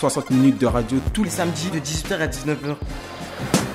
[0.00, 2.74] 60 minutes de radio tous les samedis de 18h à 19h.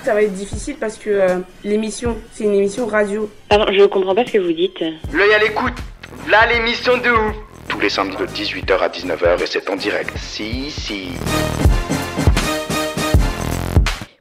[0.03, 3.29] Ça va être difficile parce que euh, l'émission, c'est une émission radio.
[3.47, 4.83] Pardon, je comprends pas ce que vous dites.
[5.13, 5.75] L'œil à l'écoute.
[6.27, 7.35] Là, l'émission de ouf.
[7.67, 10.17] tous les samedis de 18h à 19h et c'est en direct.
[10.17, 11.09] Si, si.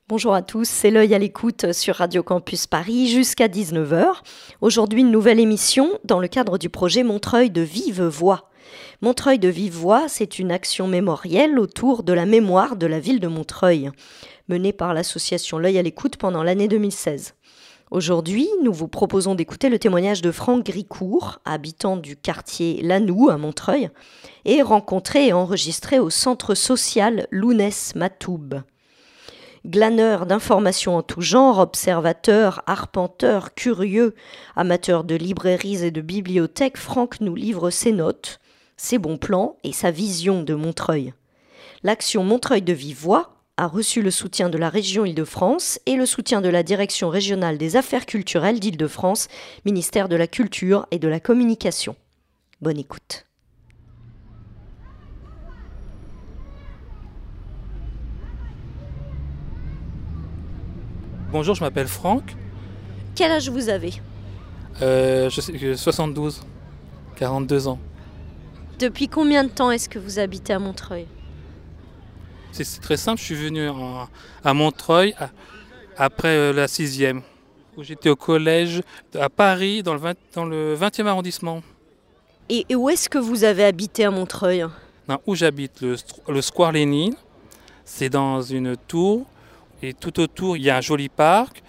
[0.07, 4.05] Bonjour à tous, c'est l'œil à l'écoute sur Radio Campus Paris jusqu'à 19h.
[4.61, 8.51] Aujourd'hui, une nouvelle émission dans le cadre du projet Montreuil de vive voix.
[9.05, 13.21] Montreuil de vive voix, c'est une action mémorielle autour de la mémoire de la ville
[13.21, 13.91] de Montreuil,
[14.49, 17.35] menée par l'association L'œil à l'écoute pendant l'année 2016.
[17.91, 23.37] Aujourd'hui, nous vous proposons d'écouter le témoignage de Franck Gricourt, habitant du quartier Lanou à
[23.37, 23.91] Montreuil,
[24.47, 28.63] et rencontré et enregistré au centre social Lounès Matoub.
[29.67, 34.15] Glaneur d'informations en tout genre, observateur, arpenteur, curieux,
[34.57, 38.41] amateur de librairies et de bibliothèques, Franck nous livre ses notes,
[38.77, 41.13] ses bons plans et sa vision de Montreuil.
[41.83, 46.07] L'action Montreuil de vive voix a reçu le soutien de la région Île-de-France et le
[46.07, 49.29] soutien de la Direction régionale des affaires culturelles d'Île-de-France,
[49.65, 51.95] ministère de la Culture et de la Communication.
[52.61, 53.27] Bonne écoute.
[61.31, 62.37] Bonjour, je m'appelle Franck.
[63.15, 63.93] Quel âge vous avez?
[64.83, 66.43] Euh, je sais, que 72,
[67.17, 67.79] 42 ans.
[68.79, 71.07] Depuis combien de temps est-ce que vous habitez à Montreuil
[72.53, 74.09] C'est très simple, je suis venu en-
[74.45, 75.31] à Montreuil à-
[75.97, 77.23] après euh, la sixième,
[77.77, 78.83] où j'étais au collège
[79.19, 81.63] à Paris, dans le, 20 dans le 20e arrondissement.
[82.49, 84.67] Et et où est-ce que vous avez habité à Montreuil
[85.09, 85.81] Non, où j'habite,
[86.29, 87.15] le, Square Lénine.
[87.87, 89.27] C'est dans une tour,
[89.83, 91.63] et tout autour, il y a un joli parc.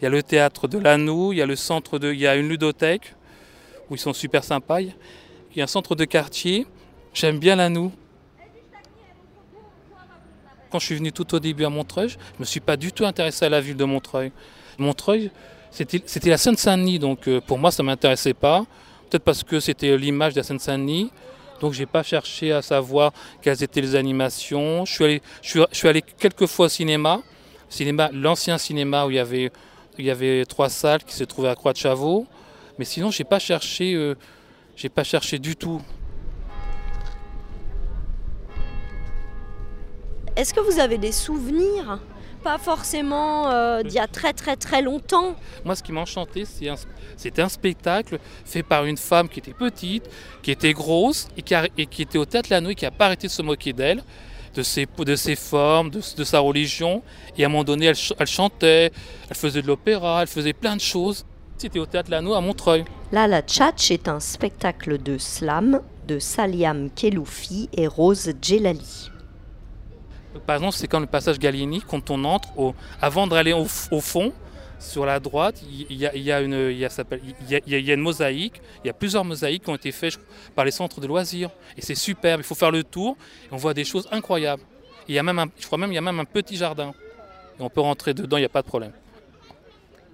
[0.00, 2.26] Il y a le théâtre de Lanou, il y a le centre de, il y
[2.28, 3.14] a une ludothèque,
[3.90, 4.78] où ils sont super sympas.
[5.58, 6.68] Il y a un centre de quartier.
[7.12, 7.90] J'aime bien Lanou.
[10.70, 12.92] Quand je suis venu tout au début à Montreuil, je ne me suis pas du
[12.92, 14.30] tout intéressé à la ville de Montreuil.
[14.78, 15.32] Montreuil,
[15.72, 18.66] c'était la Seine-Saint-Denis, donc euh, pour moi, ça ne m'intéressait pas.
[19.10, 21.10] Peut-être parce que c'était l'image de la Seine-Saint-Denis.
[21.60, 23.10] Donc j'ai pas cherché à savoir
[23.42, 24.84] quelles étaient les animations.
[24.84, 27.20] Je suis allé, je suis, je allé quelques fois au cinéma,
[27.68, 31.78] cinéma, l'ancien cinéma où il y avait, trois salles qui se trouvaient à Croix de
[31.78, 32.28] Chavaux.
[32.78, 34.14] Mais sinon j'ai pas cherché, euh,
[34.78, 35.82] j'ai pas cherché du tout.
[40.36, 41.98] Est-ce que vous avez des souvenirs?
[42.44, 45.34] Pas forcément euh, d'il y a très très très longtemps.
[45.64, 46.76] Moi, ce qui m'a enchanté, c'est un-
[47.16, 50.04] c'était un spectacle fait par une femme qui était petite,
[50.42, 52.92] qui était grosse et qui, a- et qui était au théâtre Lannou et qui n'a
[52.92, 54.04] pas arrêté de se moquer d'elle,
[54.54, 57.02] de ses, de ses formes, de, de sa religion.
[57.36, 58.92] Et à un moment donné, elle chantait,
[59.28, 61.26] elle faisait de l'opéra, elle faisait plein de choses.
[61.58, 62.84] C'était au théâtre Lannou à Montreuil.
[63.10, 69.10] Là, la Tchatch est un spectacle de slam de Saliam Keloufi et Rose Djelali.
[70.46, 74.00] Par exemple, c'est comme le passage Gallieni, quand on entre, au- avant d'aller au, au
[74.00, 74.32] fond,
[74.78, 77.50] sur la droite, il y, a- il y a une, il y a- s'appelle- il
[77.50, 79.64] y a- il y a- il y a une mosaïque, il y a plusieurs mosaïques
[79.64, 80.16] qui ont été faites
[80.54, 81.50] par les centres de loisirs.
[81.76, 83.16] Et c'est superbe, il faut faire le tour,
[83.46, 84.62] et on voit des choses incroyables.
[85.08, 86.92] Il y a même un, je crois même il y a même un petit jardin.
[87.58, 88.92] Et on peut rentrer dedans, il n'y a pas de problème.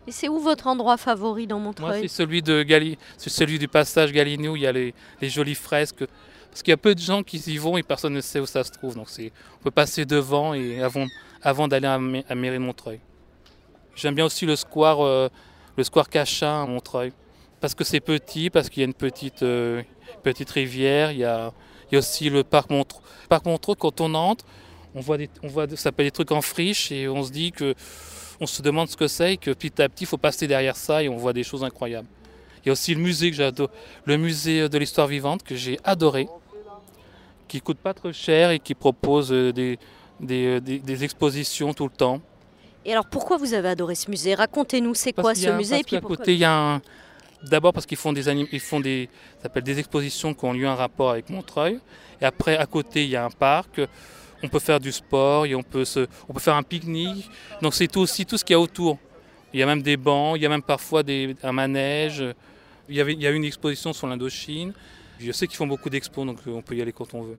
[0.06, 3.58] Et c'est où votre endroit favori dans Moi, Montreuil c'est celui, de Gali, c'est celui
[3.58, 6.04] du passage Gallieni où il y a les, les jolies fresques.
[6.50, 8.46] Parce qu'il y a peu de gens qui y vont et personne ne sait où
[8.46, 8.94] ça se trouve.
[8.94, 11.06] Donc on peut passer devant et avant,
[11.42, 13.00] avant d'aller à, à Mairie de Montreuil.
[13.96, 15.28] J'aime bien aussi le square, euh,
[15.76, 17.12] le square Cachin à Montreuil.
[17.60, 19.82] Parce que c'est petit, parce qu'il y a une petite, euh,
[20.22, 21.12] petite rivière.
[21.12, 21.52] Il y, a,
[21.90, 23.02] il y a aussi le parc Montreux.
[23.22, 24.44] Le parc Montreux, quand on entre,
[24.94, 27.50] on voit, des, on voit ça s'appelle des trucs en friche et on se dit
[27.50, 27.74] que
[28.44, 30.76] on se demande ce que c'est et que petit à petit, il faut passer derrière
[30.76, 32.08] ça et on voit des choses incroyables.
[32.62, 33.70] Il y a aussi le musée que j'adore,
[34.04, 36.28] le musée de l'histoire vivante que j'ai adoré,
[37.48, 39.78] qui coûte pas trop cher et qui propose euh, des,
[40.20, 42.20] des, euh, des- des expositions tout le temps.
[42.84, 44.34] Et alors pourquoi vous avez adoré ce musée?
[44.34, 46.82] Racontez-nous, c'est quoi ce a- musée parce puis pourquoi- côté, il y a un.
[47.42, 49.08] D'abord parce qu'ils font des anim- ils font des,
[49.38, 51.78] ça s'appelle des expositions qui ont lieu en rapport avec Montreuil.
[52.20, 53.80] Et après, à côté, il y a un parc.
[54.44, 57.30] On peut faire du sport, et on peut se, on peut faire un pique-nique.
[57.62, 58.98] Donc c'est aussi tout ce qu'il y a autour.
[59.54, 62.22] Il y a même des bancs, il y a même parfois des, un manège.
[62.88, 64.74] Il y, avait, il y a une exposition sur l'Indochine.
[65.18, 67.36] Je sais qu'ils font beaucoup d'expos, donc euh, on peut y aller quand on veut.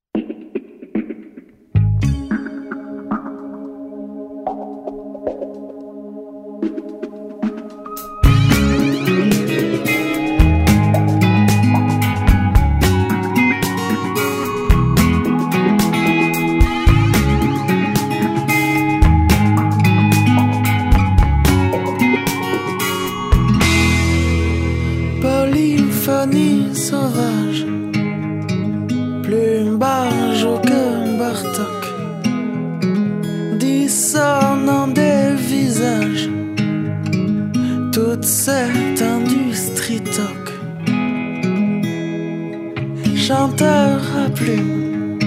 [44.35, 45.17] Plume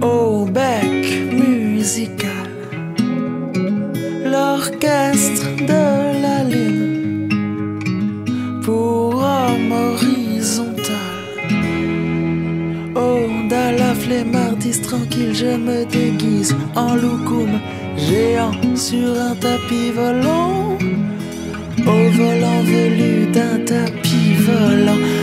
[0.00, 2.48] au bec musical.
[4.24, 7.28] L'orchestre de la lune
[8.64, 10.84] pour homme horizontal.
[12.94, 17.60] Oh, dans la flemmardise tranquille, je me déguise en loukoum
[17.98, 20.78] géant sur un tapis volant.
[21.86, 25.21] Au volant velu d'un tapis volant.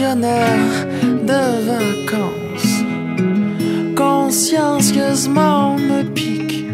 [0.00, 2.82] De vacances
[3.94, 6.66] consciencieusement me piquent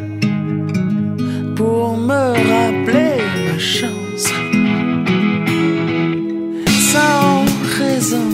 [1.55, 4.33] pour me rappeler ma chance.
[6.93, 7.45] Sans
[7.79, 8.31] raison,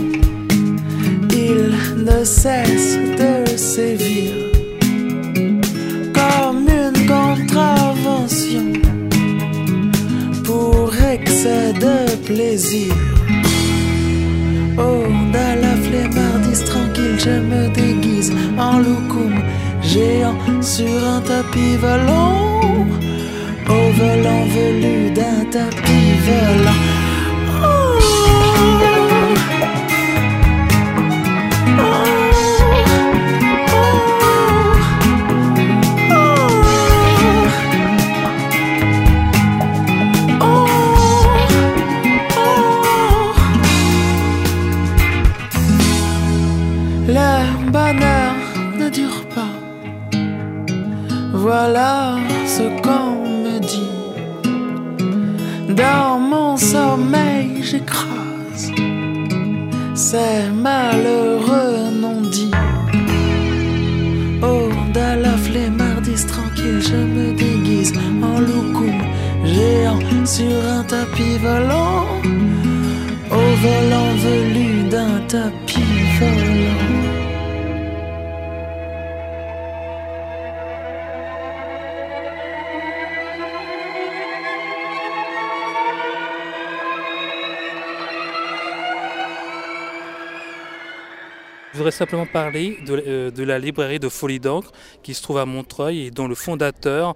[1.33, 1.75] il
[2.05, 3.06] ne cesse
[18.77, 19.35] en loukoum
[19.83, 22.61] géant sur un tapis volant.
[23.69, 26.96] Au volant velu d'un tapis volant.
[92.41, 94.71] Parler de, euh, de la librairie de Folie d'encre
[95.03, 97.15] qui se trouve à Montreuil et dont le fondateur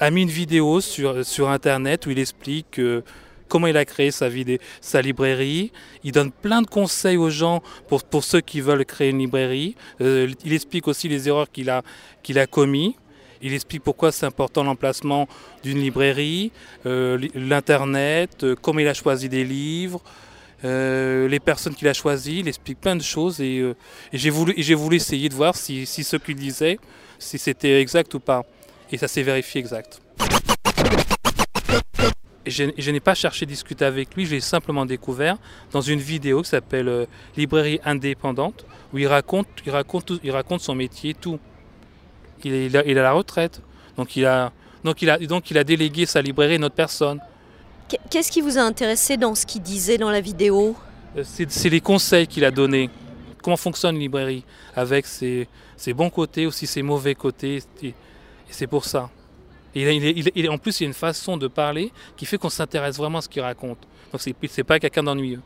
[0.00, 3.02] a mis une vidéo sur, sur Internet où il explique euh,
[3.48, 5.70] comment il a créé sa, vidé- sa librairie.
[6.02, 9.76] Il donne plein de conseils aux gens pour, pour ceux qui veulent créer une librairie.
[10.00, 11.82] Euh, il explique aussi les erreurs qu'il a,
[12.24, 12.96] qu'il a commis.
[13.42, 15.28] Il explique pourquoi c'est important l'emplacement
[15.62, 16.50] d'une librairie,
[16.86, 20.00] euh, li- l'Internet, euh, comment il a choisi des livres,
[20.64, 22.40] euh, les personnes qu'il a choisies.
[22.40, 23.74] Il explique plein de choses et, euh,
[24.12, 26.78] j'ai voulu, voulu essayer de voir si, si ce qu'il disait,
[27.18, 28.44] si c'était exact ou pas.
[28.90, 30.00] Et ça s'est vérifié exact.
[32.46, 35.36] Je, je n'ai pas cherché à discuter avec lui, je l'ai simplement découvert
[35.72, 40.60] dans une vidéo qui s'appelle euh, Librairie indépendante, où il raconte, il raconte, il raconte
[40.60, 41.40] son métier, tout.
[42.44, 43.62] Il est, il, a, la retraite,
[43.96, 44.52] donc il a,
[44.84, 47.20] donc il a, donc il a délégué sa librairie à une autre personne.
[47.88, 50.74] Qu- Qu'est-ce qui vous a intéressé dans ce qu'il disait dans la vidéo?
[51.16, 52.90] Euh, C'est les conseils qu'il a donnés.
[53.42, 54.44] Comment fonctionne une librairie?
[54.74, 57.62] Avec ses, ses bons côtés, aussi ses mauvais côtés.
[57.82, 57.94] Et, et
[58.50, 59.08] c'est pour ça.
[59.74, 62.38] Et il il il en plus, il y a une façon de parler qui fait
[62.38, 63.78] qu'on s'intéresse vraiment à ce qu'il raconte.
[64.12, 65.40] Donc c'est pas quelqu'un d'ennuyeux.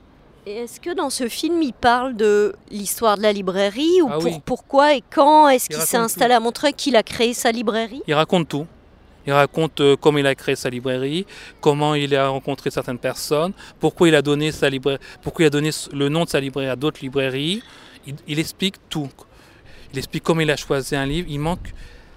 [0.46, 4.24] Est-ce que dans ce film, il parle de l'histoire de la librairie ou Ah pour-
[4.24, 4.40] oui.
[4.44, 5.48] pourquoi et quand?
[5.48, 8.02] Est-ce Il qu'il s'est installé à Montreuil qu'il a créé sa librairie?
[8.06, 8.66] Il raconte tout.
[9.30, 11.24] Il raconte euh, comment il a créé sa librairie,
[11.60, 14.68] comment il a rencontré certaines personnes, pourquoi il a donné sa
[15.22, 17.62] pourquoi il a donné le nom de sa librairie à d'autres librairies.
[18.08, 19.08] Il, il explique tout.
[19.92, 21.28] Il explique comment il a choisi un livre.
[21.30, 21.72] Il manque.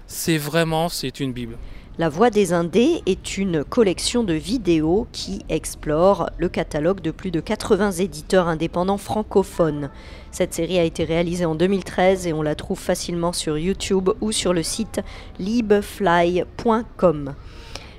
[0.08, 1.56] C'est vraiment, c'est une bible.
[1.96, 7.30] La Voix des Indés est une collection de vidéos qui explore le catalogue de plus
[7.30, 9.90] de 80 éditeurs indépendants francophones.
[10.32, 14.32] Cette série a été réalisée en 2013 et on la trouve facilement sur YouTube ou
[14.32, 15.02] sur le site
[15.38, 16.44] libfly.com.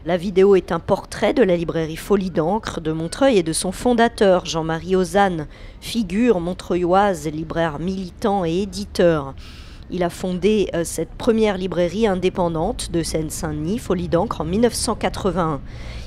[0.06, 3.72] La vidéo est un portrait de la librairie Folie d'encre de Montreuil et de son
[3.72, 5.48] fondateur Jean-Marie Ozanne,
[5.80, 9.36] figure montreuilloise, libraire militant et éditeur.
[9.92, 15.62] Il a fondé euh, cette première librairie indépendante de Seine-Saint-Denis, Folie d'encre, en 1981.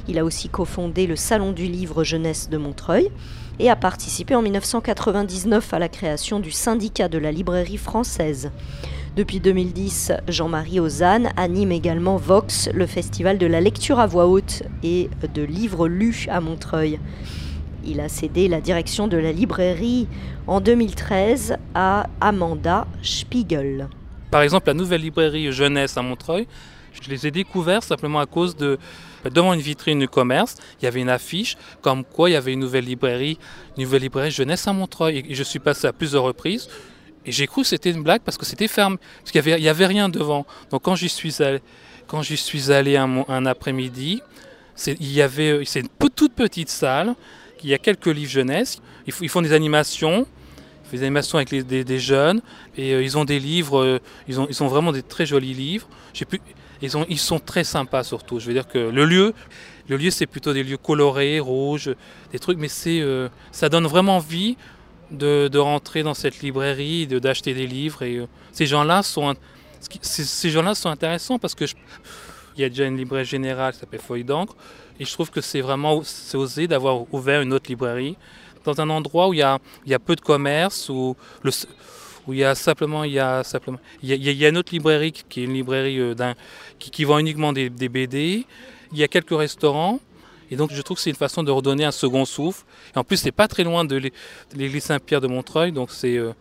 [0.08, 3.08] Il a aussi cofondé le Salon du livre jeunesse de Montreuil
[3.60, 8.50] et a participé en 1999 à la création du syndicat de la librairie française.
[9.16, 14.64] Depuis 2010, Jean-Marie Ozanne anime également Vox, le festival de la lecture à voix haute
[14.82, 16.98] et de livres lus à Montreuil.
[17.90, 20.06] Il a cédé la direction de la librairie
[20.46, 23.88] en 2013 à Amanda Spiegel.
[24.30, 26.46] Par exemple, la nouvelle librairie jeunesse à Montreuil,
[26.92, 28.78] je les ai découverts simplement à cause de
[29.24, 32.52] devant une vitrine du commerce, il y avait une affiche comme quoi il y avait
[32.52, 33.38] une nouvelle librairie,
[33.78, 35.24] une nouvelle librairie jeunesse à Montreuil.
[35.26, 36.68] Et je suis passé à plusieurs reprises
[37.24, 39.86] et j'ai cru que c'était une blague parce que c'était fermé, parce qu'il n'y avait,
[39.86, 40.44] rien devant.
[40.70, 41.60] Donc quand j'y suis allé,
[42.06, 44.20] quand j'y suis allé un, un après-midi,
[44.86, 47.14] il y avait, c'est une toute petite salle,
[47.62, 50.26] il y a quelques livres jeunesse, ils, font des animations,
[50.84, 52.40] ils font des animations avec des, jeunes,
[52.76, 53.98] et euh, ils ont des livres, euh,
[54.28, 55.88] ils, ont, ils vraiment des très jolis livres.
[56.80, 58.38] Ils, ont, ils sont très sympas surtout.
[58.38, 59.34] Je veux dire que le lieu,
[59.88, 61.90] le lieu c'est plutôt des lieux colorés, rouges,
[62.30, 64.56] des trucs, mais euh, ça donne vraiment envie
[65.10, 68.02] de, rentrer dans cette librairie, de, d'acheter des livres.
[68.02, 69.34] Et ces gens-là sont,
[70.02, 71.64] ces gens-là sont intéressants parce que
[72.58, 74.56] il y a déjà une librairie générale qui s'appelle Feuille d'encre,
[75.00, 76.02] et je trouve que c'est vraiment
[76.34, 78.16] osé d'avoir ouvert une autre librairie
[78.64, 81.16] dans un endroit où il y a, il y a peu de commerce, où
[82.28, 85.12] où il y a simplement, il y a simplement, il y a, une autre librairie
[85.12, 86.34] qui est une librairie euh,
[86.78, 88.44] qui, vend uniquement des, BD.
[88.92, 89.98] Il y a quelques restaurants.
[90.50, 92.64] Et donc je trouve que c'est une façon de redonner un second souffle.
[92.94, 94.10] Et en plus, c'est pas très loin de
[94.54, 96.32] l'église Saint-Pierre de Montreuil, donc euh,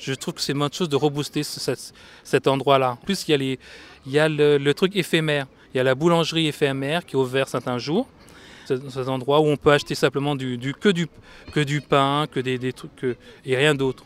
[0.00, 2.92] je trouve que c'est une bonne chose de rebooster cet, endroit-là.
[2.92, 3.58] En plus, il y a, les,
[4.06, 5.46] il y a le, truc éphémère.
[5.76, 8.06] Il y a la boulangerie éphémère qui est ouverte certains jours.
[8.64, 11.06] Cet endroit où on peut acheter simplement du, que, du,
[11.52, 13.04] que du pain, que des, trucs,
[13.44, 14.04] et rien d'autre.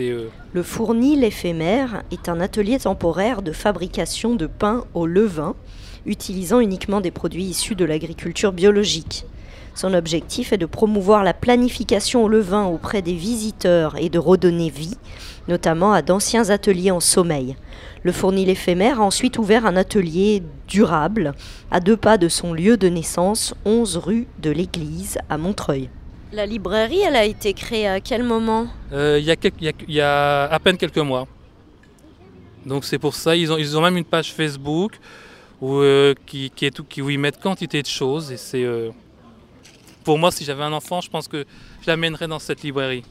[0.00, 0.28] Euh...
[0.52, 5.54] Le fournil éphémère est un atelier temporaire de fabrication de pain au levain,
[6.04, 9.24] utilisant uniquement des produits issus de l'agriculture biologique.
[9.76, 14.68] Son objectif est de promouvoir la planification au levain auprès des visiteurs et de redonner
[14.68, 14.96] vie,
[15.48, 17.56] notamment à d'anciens ateliers en sommeil.
[18.02, 21.34] Le fournil éphémère a ensuite ouvert un atelier durable
[21.70, 25.88] à deux pas de son lieu de naissance, 11 rue de l'Église à Montreuil.
[26.32, 28.66] La librairie, elle a été créée à quel moment?
[28.92, 31.26] Euh, Il y, y, y, a à peine quelques mois.
[32.66, 34.98] Donc c'est pour ça, ils ont, ils ont même une page Facebook
[35.60, 38.32] où, euh, qui, qui, est tout, qui, où ils mettent quantité de choses.
[38.32, 38.90] Et c'est, euh,
[40.02, 41.44] pour moi, si j'avais un enfant, je pense que
[41.82, 43.04] je l'amènerais dans cette librairie.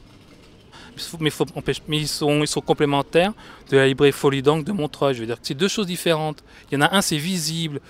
[1.20, 1.46] Mais, faut,
[1.88, 3.32] mais ils, sont, ils sont complémentaires
[3.70, 5.14] de la librairie Folie d'Angle de Montreuil.
[5.14, 6.44] Je veux dire que c'est deux choses différentes.
[6.70, 7.80] Il y en a un, c'est visible.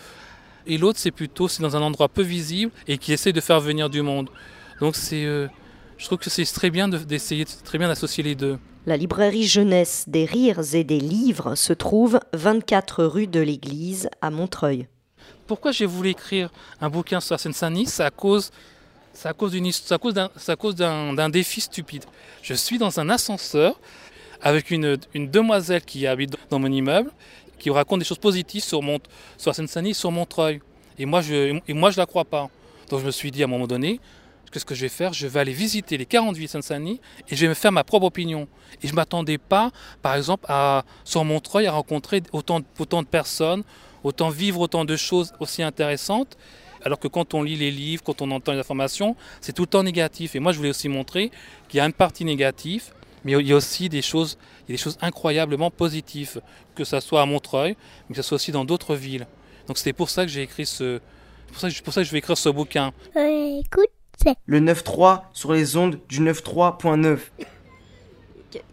[0.66, 3.61] Et l'autre, c'est plutôt c'est dans un endroit peu visible et qui essaie de faire
[3.61, 4.30] venir du monde.
[4.80, 5.49] Donc c'est, euh,
[5.99, 8.58] je trouve que c'est très bien d'essayer, très bien d'associer les deux.
[8.87, 14.30] La librairie jeunesse des rires et des livres se trouve 24 rue de l'Église à
[14.30, 14.88] Montreuil.
[15.46, 18.50] Pourquoi j'ai voulu écrire un bouquin sur la Seine-Saint-Denis C'est à cause,
[19.14, 22.04] c'est à cause d'une, à cause à cause d'un, défi stupide.
[22.42, 23.80] Je suis dans un ascenseur
[24.42, 27.11] avec une, une demoiselle qui habite dans mon immeuble,
[27.59, 28.99] qui raconte des choses positives sur, mon,
[29.38, 30.61] sur la Seine-Saint-Denis, sur Montreuil.
[30.99, 32.50] Et moi, je, et moi, je la crois pas.
[32.90, 34.00] Donc je me suis dit à un moment donné,
[34.52, 35.12] qu'est-ce que je vais faire?
[35.12, 38.47] Je vais aller visiter les 48 Saint-Denis et je vais me faire ma propre opinion.
[38.83, 39.71] Et je ne m'attendais pas,
[40.02, 43.62] par exemple, à, sur Montreuil, à rencontrer autant, autant de personnes,
[44.02, 46.37] autant vivre autant de choses aussi intéressantes.
[46.85, 49.69] Alors que quand on lit les livres, quand on entend les informations, c'est tout le
[49.69, 50.37] temps négatif.
[50.37, 51.31] Et moi, je voulais aussi montrer
[51.69, 52.93] qu'il y a une partie négative,
[53.25, 56.41] mais il y a aussi des choses, il y a des choses incroyablement positives,
[56.75, 57.76] que ce soit à Montreuil,
[58.09, 59.26] mais que ce soit aussi dans d'autres villes.
[59.67, 61.00] Donc c'était pour ça que j'ai écrit ce,
[61.49, 62.93] pour ça, pour ça que je vais écrire ce bouquin.
[63.17, 63.88] Euh, écoute.
[64.47, 67.19] Le 9.3 sur les ondes du 9.3.9.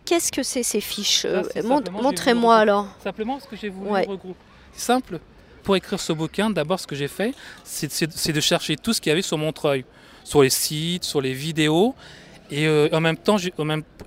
[0.05, 2.87] Qu'est-ce que c'est ces fiches euh, Montrez-moi alors.
[3.03, 4.05] Simplement ce que j'ai voulu ouais.
[4.05, 4.39] regrouper.
[4.73, 5.19] C'est simple.
[5.63, 9.09] Pour écrire ce bouquin, d'abord ce que j'ai fait, c'est de chercher tout ce qu'il
[9.09, 9.85] y avait sur Montreuil,
[10.23, 11.95] sur les sites, sur les vidéos,
[12.49, 13.37] et euh, en même temps,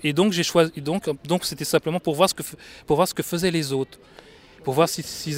[0.02, 2.42] et donc j'ai choisi, donc donc c'était simplement pour voir ce que
[2.86, 3.98] pour voir ce que faisaient les autres,
[4.64, 5.34] pour voir si, si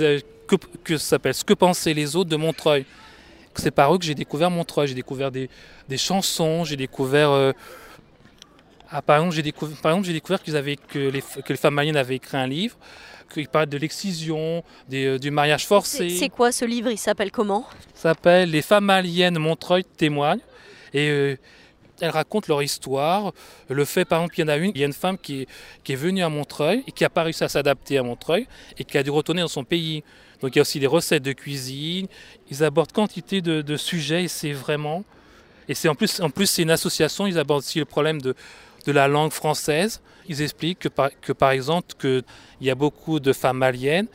[0.49, 2.85] que, que s'appelle ce que pensaient les autres de Montreuil
[3.61, 4.89] c'est par eux que j'ai découvert Montreuil.
[4.89, 5.49] J'ai découvert des,
[5.89, 7.31] des chansons, j'ai découvert.
[7.31, 7.53] Euh,
[8.97, 12.39] ah, par exemple, j'ai découvert, qu'ils avaient, que, les, que les femmes maliennes avaient écrit
[12.39, 12.79] un livre,
[13.31, 16.09] qu'ils parlaient de l'excision, euh, du mariage forcé.
[16.09, 16.89] C'est quoi ce livre?
[16.91, 17.67] Il s'appelle comment?
[17.93, 20.41] Ça s'appelle Les femmes maliennes Montreuil témoignent.
[20.95, 21.37] Et euh,
[22.01, 23.35] elles racontent leur histoire.
[23.69, 25.43] Le fait, par exemple, il y en a une, il y a une femme qui
[25.43, 25.49] est,
[25.85, 28.47] qui est venue à Montreuil et qui n'a pas réussi à s'adapter à Montreuil
[28.79, 30.05] et qui a dû retourner dans son pays.
[30.41, 32.07] Donc il y a aussi des recettes de cuisine.
[32.51, 35.05] Ils abordent quantité de, de sujets et c'est vraiment.
[35.69, 37.27] Et c'est en plus, en plus c'est une association.
[37.27, 38.35] Ils abordent aussi le problème de,
[38.87, 40.01] de la langue française.
[40.29, 42.25] Ils expliquent que par, que par exemple qu'il
[42.61, 44.09] y a beaucoup de femmes maliennes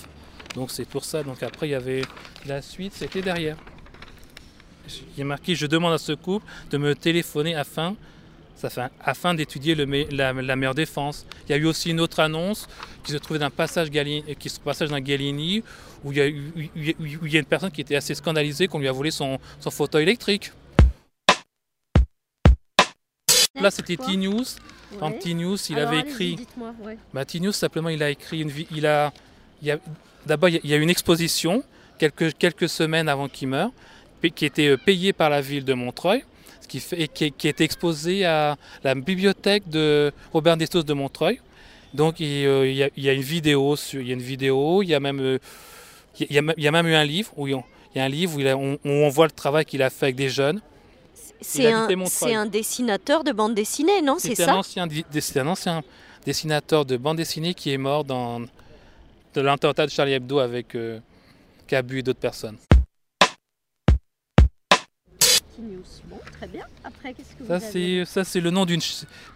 [0.55, 1.23] Donc c'est pour ça.
[1.23, 2.03] Donc après il y avait
[2.47, 3.57] la suite, c'était derrière.
[5.17, 7.97] Il est marqué je demande à ce couple de me téléphoner afin
[9.03, 11.25] afin d'étudier la, la, meilleure défense.
[11.47, 12.69] Il y a eu aussi une autre annonce
[13.03, 15.63] qui se trouvait d'un passage, Galini, qui se passage d'un Galini
[16.05, 18.69] où il, y a, où, où il y a une personne qui était assez scandalisée
[18.69, 20.53] qu'on lui a volé son, son fauteuil électrique.
[23.61, 24.45] Là, c'était T-News.
[24.93, 25.03] Ouais.
[25.03, 26.47] En T-News, il Alors, avait écrit.
[26.59, 26.97] Ouais.
[27.13, 28.51] Bah, T-News, simplement, il a écrit une.
[28.71, 29.13] Il a,
[29.63, 29.79] il a,
[30.27, 31.63] D'abord, il y a une exposition
[31.99, 33.71] quelques, quelques semaines avant qu'il meure,
[34.35, 36.25] qui était payée par la ville de Montreuil
[36.71, 41.41] qui, fait, qui, qui est exposé à la bibliothèque de Robert Destos de Montreuil.
[41.93, 44.15] Donc il, euh, il, y a, il, y a, une vidéo, sur, il y a
[44.15, 45.39] une vidéo, il y a même, euh,
[46.21, 47.61] il, y a, il y a même eu un livre où il
[47.97, 50.17] y a un livre où, on, où on, voit le travail qu'il a fait avec
[50.17, 50.61] des jeunes.
[51.41, 55.83] C'est un, un, dessinateur de bande dessinée, non C'est ça un ancien, un ancien
[56.25, 58.43] dessinateur de bande dessinée qui est mort dans
[59.35, 60.99] de l'attentat de Charlie Hebdo avec euh,
[61.67, 62.57] Cabu et d'autres personnes.
[65.59, 65.85] News.
[66.07, 66.65] Bon, très bien.
[66.83, 68.81] Après, qu'est-ce que ça, avez Ça, c'est le nom d'une...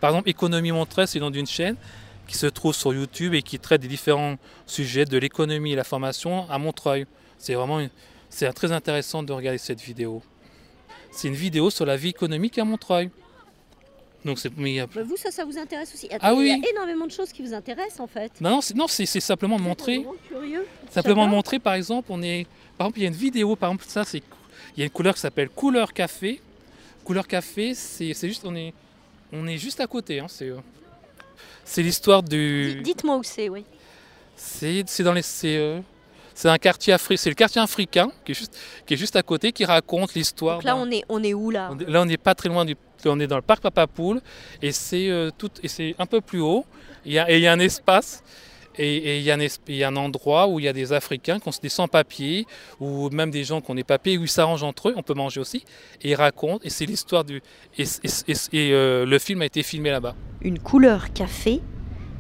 [0.00, 1.76] Par exemple, Économie Montreuil, c'est le nom d'une chaîne
[2.26, 5.84] qui se trouve sur YouTube et qui traite des différents sujets de l'économie et la
[5.84, 7.06] formation à Montreuil.
[7.36, 7.80] C'est vraiment...
[7.80, 7.90] Une...
[8.30, 10.22] C'est très intéressant de regarder cette vidéo.
[11.12, 13.10] C'est une vidéo sur la vie économique à Montreuil.
[14.24, 14.50] Donc c'est...
[14.56, 14.80] Mais...
[14.94, 16.48] Bah vous, ça, ça vous intéresse aussi Ah Il oui.
[16.48, 18.32] y a énormément de choses qui vous intéressent, en fait.
[18.40, 20.04] Non, non, c'est, non, c'est, c'est simplement de montrer...
[20.28, 20.66] Curieux.
[20.90, 22.46] Simplement montrer, par exemple, on est...
[22.78, 24.22] Par exemple, il y a une vidéo, par exemple, ça, c'est
[24.76, 26.40] il y a une couleur qui s'appelle couleur café.
[27.04, 28.72] Couleur café, c'est juste, on est,
[29.32, 30.20] on est juste à côté.
[30.20, 30.50] Hein, c'est,
[31.64, 32.80] c'est l'histoire du.
[32.82, 33.64] Dites-moi où c'est, oui.
[34.36, 35.80] C'est, c'est dans les, c'est, euh,
[36.34, 38.56] c'est un quartier africain, c'est le quartier africain qui est juste,
[38.86, 40.56] qui est juste à côté, qui raconte l'histoire.
[40.56, 41.70] Donc là, on est, on est où là?
[41.72, 42.74] On est, Là, on n'est pas très loin du,
[43.08, 44.20] on est dans le parc Papapoule
[44.62, 45.30] et c'est euh,
[45.98, 46.64] un peu plus haut.
[47.04, 48.22] Il y a, et il y a un espace.
[48.76, 51.68] Et il y, a un endroit où il y a des Africains qui ont des
[51.68, 52.44] sans-papiers,
[52.80, 55.14] ou même des gens qui ont des papiers, où ils s'arrangent entre eux, on peut
[55.14, 55.64] manger aussi,
[56.02, 57.40] et ils racontent, et c'est l'histoire du...
[57.78, 60.16] Et, et euh, le film a été filmé là-bas.
[60.42, 61.60] Une couleur café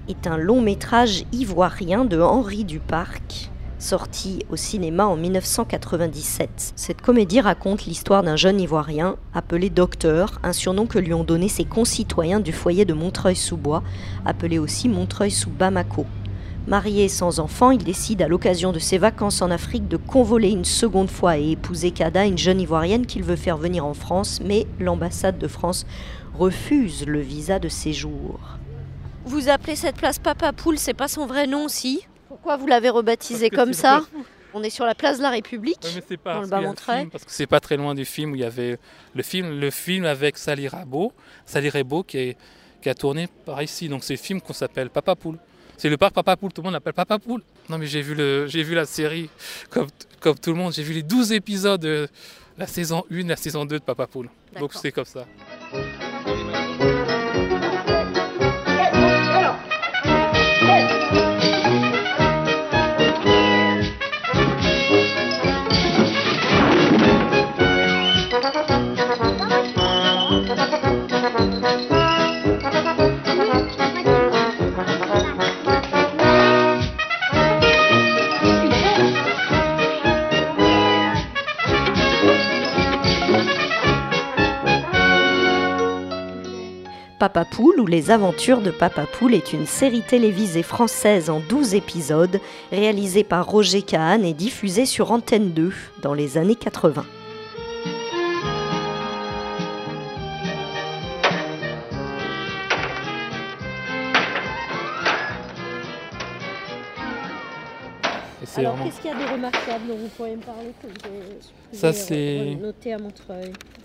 [0.08, 3.50] est un long métrage ivoirien de Henri Duparc,
[3.84, 6.72] sorti au cinéma en 1997.
[6.74, 11.48] Cette comédie raconte l'histoire d'un jeune ivoirien appelé Docteur, un surnom que lui ont donné
[11.48, 13.82] ses concitoyens du foyer de Montreuil-sous-Bois,
[14.24, 16.06] appelé aussi Montreuil-sous-Bamako.
[16.66, 20.64] Marié sans enfant, il décide à l'occasion de ses vacances en Afrique de convoler une
[20.64, 24.66] seconde fois et épouser Kada, une jeune ivoirienne qu'il veut faire venir en France, mais
[24.80, 25.84] l'ambassade de France
[26.38, 28.40] refuse le visa de séjour.
[29.26, 32.06] Vous appelez cette place Papa Poule, c'est pas son vrai nom, si?
[32.34, 34.02] Pourquoi vous l'avez rebaptisé comme ça
[34.54, 35.78] On est sur la place de la République,
[36.10, 37.06] mais pas, dans le bas Montreuil.
[37.06, 38.76] Parce que c'est pas très loin du film où il y avait
[39.14, 41.12] le film, le film avec Sally Rabo,
[41.46, 42.36] Sally Rabo qui, est,
[42.82, 43.88] qui a tourné par ici.
[43.88, 45.38] Donc c'est le film qu'on s'appelle Papa Poule.
[45.76, 47.42] C'est le parc Papa Poule, tout le monde l'appelle Papa Poule.
[47.68, 49.30] Non mais j'ai vu, le, j'ai vu la série
[49.70, 49.86] comme,
[50.18, 52.08] comme tout le monde, j'ai vu les 12 épisodes de
[52.58, 54.28] la saison 1 et la saison 2 de Papa Poule.
[54.58, 55.24] Donc c'est comme ça.
[87.24, 91.74] Papa Poule ou Les aventures de Papa Poule est une série télévisée française en 12
[91.74, 92.38] épisodes
[92.70, 97.06] réalisée par Roger Kahn et diffusée sur Antenne 2 dans les années 80.
[108.56, 112.58] Alors, qu'est-ce qu'il y a de remarquable dont vous pourriez me parler que Ça, c'est.
[112.60, 113.83] noté à Montreuil ça, c'est,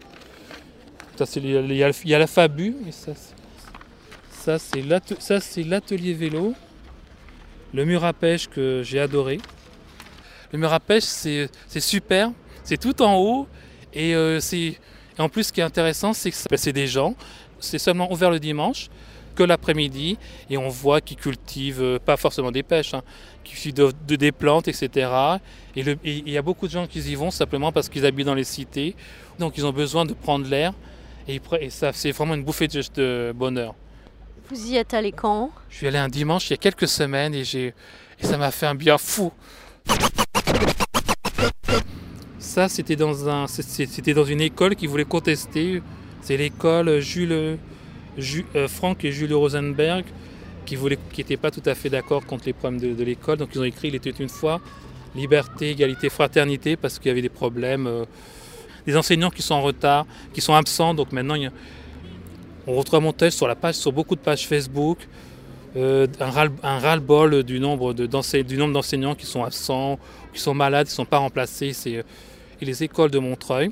[1.35, 6.53] il, y a, il y a la Fabu, et ça, c'est, l'atelier vélo.
[7.73, 9.39] Le mur à pêche que j'ai adoré.
[10.51, 12.31] Le mur à pêche, c'est, super.
[12.63, 13.47] C'est tout en haut.
[13.93, 14.77] Et, euh, et
[15.19, 17.15] en plus, ce qui est intéressant, c'est que c'est des gens.
[17.59, 18.89] C'est seulement ouvert le dimanche
[19.35, 20.17] que l'après-midi
[20.49, 23.03] et on voit qu'ils cultivent euh, pas forcément des pêches, hein,
[23.43, 25.09] qui cultivent de, des plantes, etc.
[25.75, 28.35] Et il y a beaucoup de gens qui y vont simplement parce qu'ils habitent dans
[28.35, 28.95] les cités,
[29.39, 30.73] donc ils ont besoin de prendre l'air
[31.29, 33.75] et, et ça c'est vraiment une bouffée de, de, bonheur.
[34.49, 35.51] Vous y êtes allé quand?
[35.69, 37.73] Je suis allé un dimanche il y a quelques semaines et, j'ai,
[38.19, 39.31] et ça m'a fait un bien fou.
[42.39, 45.81] Ça c'était dans, un, c'était dans une école qui voulait contester,
[46.21, 47.57] c'est l'école Jules
[48.55, 50.05] euh, Franck et Jules Rosenberg
[50.65, 50.77] qui
[51.17, 53.37] n'étaient pas tout à fait d'accord contre les problèmes de, l'école.
[53.37, 54.61] Donc ils ont écrit Il était une fois
[55.15, 57.87] liberté, égalité, fraternité parce qu'il y avait des problèmes.
[57.87, 58.05] Euh,
[58.89, 60.93] des enseignants qui sont en retard, qui sont absents.
[60.93, 61.35] Donc maintenant,
[62.67, 64.97] on retrouve mon texte sur la page, sur beaucoup de pages Facebook.
[65.75, 69.99] Euh, un ras-le-bol du nombre d'enseignants qui sont absents,
[70.33, 71.73] qui sont malades, qui ne sont pas remplacés.
[71.73, 72.03] C'est
[72.61, 73.71] les écoles de Montreuil.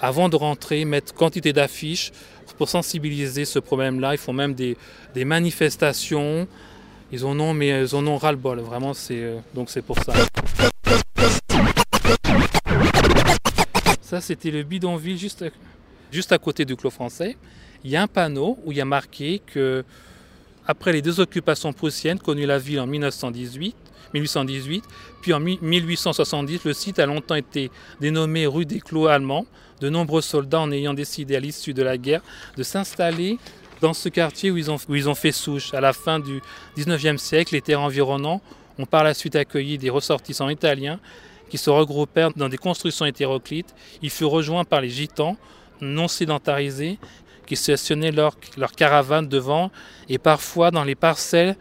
[0.00, 2.12] Avant de rentrer, mettre quantité d'affiches
[2.58, 4.14] pour sensibiliser ce problème-là.
[4.14, 4.76] Ils font même des,
[5.24, 6.46] manifestations.
[7.12, 8.60] Ils en ont, mais ils en ont ras-le-bol.
[8.60, 10.12] Vraiment, euh, donc c'est pour ça.
[14.14, 17.36] Ça, c'était le bidonville juste à, côté du Clos français.
[17.82, 19.84] Il y a un panneau où il y a marqué que
[20.68, 23.74] après les deux occupations prussiennes connues la ville en 1918,
[24.14, 24.84] 1818,
[25.20, 29.46] puis en 1870, le site a longtemps été dénommé rue des Clos allemands
[29.80, 32.22] de nombreux soldats en ayant décidé à l'issue de la guerre
[32.56, 33.40] de s'installer
[33.80, 35.74] dans ce quartier où ils, ont, où ils ont fait souche.
[35.74, 36.40] À la fin du
[36.76, 38.40] 19e siècle, les terrains environnants
[38.78, 41.00] ont par la suite accueilli des ressortissants italiens
[41.48, 43.74] qui se regroupèrent dans des constructions hétéroclites.
[44.02, 45.36] Ils furent rejoints par les gitans
[45.80, 46.98] non sédentarisés
[47.46, 49.70] qui stationnaient leurs leur caravanes devant
[50.08, 51.56] et parfois dans les parcelles,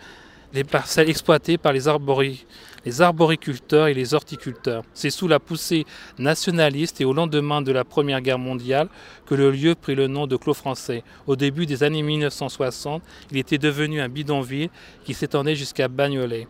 [0.54, 2.48] les parcelles exploitées par les arboriculteurs
[2.86, 4.84] les arboriculteurs et les horticulteurs.
[4.93, 5.86] C'est sous la poussée
[6.19, 8.89] nationaliste et au lendemain de la Première Guerre mondiale
[9.26, 11.04] que le lieu prit le nom de Clos français.
[11.28, 14.69] Au début des années 1960, il était devenu un bidonville
[15.06, 16.48] qui s'étendait jusqu'à Bagnolet.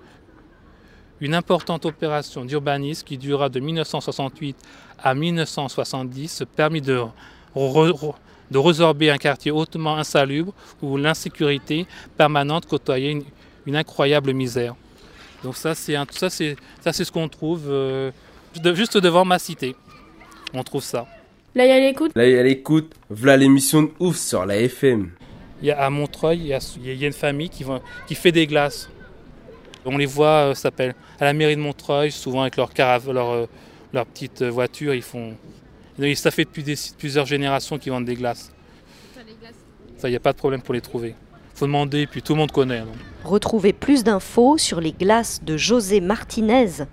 [1.24, 4.58] Une importante opération d'urbanisme qui dura de 1968
[5.02, 7.00] à 1970 permit de,
[7.56, 13.24] de résorber un quartier hautement insalubre où l'insécurité permanente côtoyait
[13.66, 14.76] une incroyable misère.
[15.46, 18.12] Donc ça, c'est ça, c'est ça, c'est ce qu'on trouve euh,
[18.74, 19.78] juste devant ma cité.
[20.54, 21.08] On trouve ça.
[21.56, 22.12] Là, il y a l'écoute.
[22.16, 22.94] Là, il y a l'écoute.
[23.10, 25.10] Voilà l'émission de ouf sur la FM.
[25.62, 27.80] Il y a à Montreuil, il y a, il y a une famille qui, va,
[28.08, 28.90] qui fait des glaces.
[29.86, 33.30] On les voit, euh, s'appelle à la mairie de Montreuil, souvent avec leur caravane, leur,
[33.32, 33.46] euh,
[33.91, 35.34] leur petite voiture, ils font.
[36.15, 36.63] Ça fait depuis
[36.98, 38.52] plusieurs générations qu'ils vendent des glaces.
[39.98, 41.15] Ça, il n'y a pas de problème pour les trouver
[41.54, 42.82] faut demander, puis tout le monde connaît.
[42.82, 42.96] Donc.
[43.24, 46.86] Retrouvez plus d'infos sur les glaces de José Martinez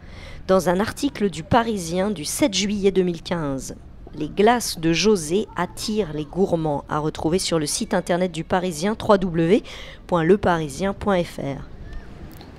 [0.46, 3.76] dans un article du Parisien du 7 juillet 2015.
[4.14, 8.96] Les glaces de José attirent les gourmands à retrouver sur le site internet du Parisien
[9.00, 11.68] www.leparisien.fr.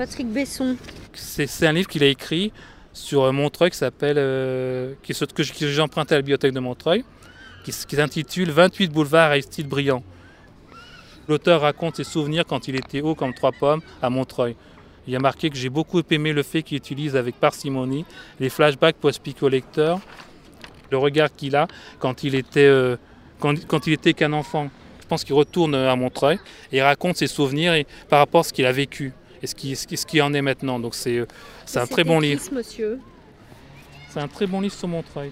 [0.01, 0.77] Patrick Besson.
[1.13, 2.51] C'est un livre qu'il a écrit
[2.91, 7.05] sur Montreuil qui s'appelle, euh, que j'ai emprunté à la bibliothèque de Montreuil,
[7.63, 10.03] qui, s'intitule 28 boulevards Aristide Briand.
[11.27, 14.55] L'auteur raconte ses souvenirs quand il était haut comme trois pommes à Montreuil.
[15.05, 18.03] Il a marqué que j'ai beaucoup aimé le fait qu'il utilise avec parcimonie
[18.39, 19.99] les flashbacks pour expliquer au lecteur
[20.89, 21.67] le regard qu'il a
[21.99, 22.97] quand il était, euh,
[23.39, 23.53] quand,
[24.17, 24.71] qu'un enfant.
[24.99, 26.39] Je pense qu'il retourne à Montreuil
[26.71, 30.05] et raconte ses souvenirs par rapport à ce qu'il a vécu et ce qui, ce
[30.05, 30.79] qui en est maintenant.
[30.79, 31.27] Donc c'est, euh,
[31.65, 32.41] c'est un très bon livre.
[34.09, 35.31] C'est un très bon livre sur Montreuil.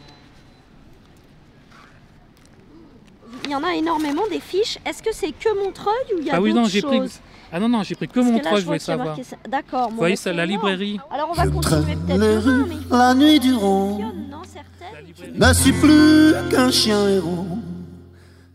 [3.45, 4.77] il y en a énormément des fiches.
[4.85, 7.01] Est-ce que c'est que Montreuil ou il y a ah oui, non, j'ai pris...
[7.51, 9.17] Ah non, non, j'ai pris que Montreuil, je voulais savoir.
[9.47, 9.89] D'accord.
[9.89, 10.99] Vous voyez, c'est la librairie.
[11.09, 12.75] Alors on va continuer peut-être mais...
[12.95, 14.11] La nuit du rond.
[15.17, 17.47] Je ne suis plus qu'un chien héros.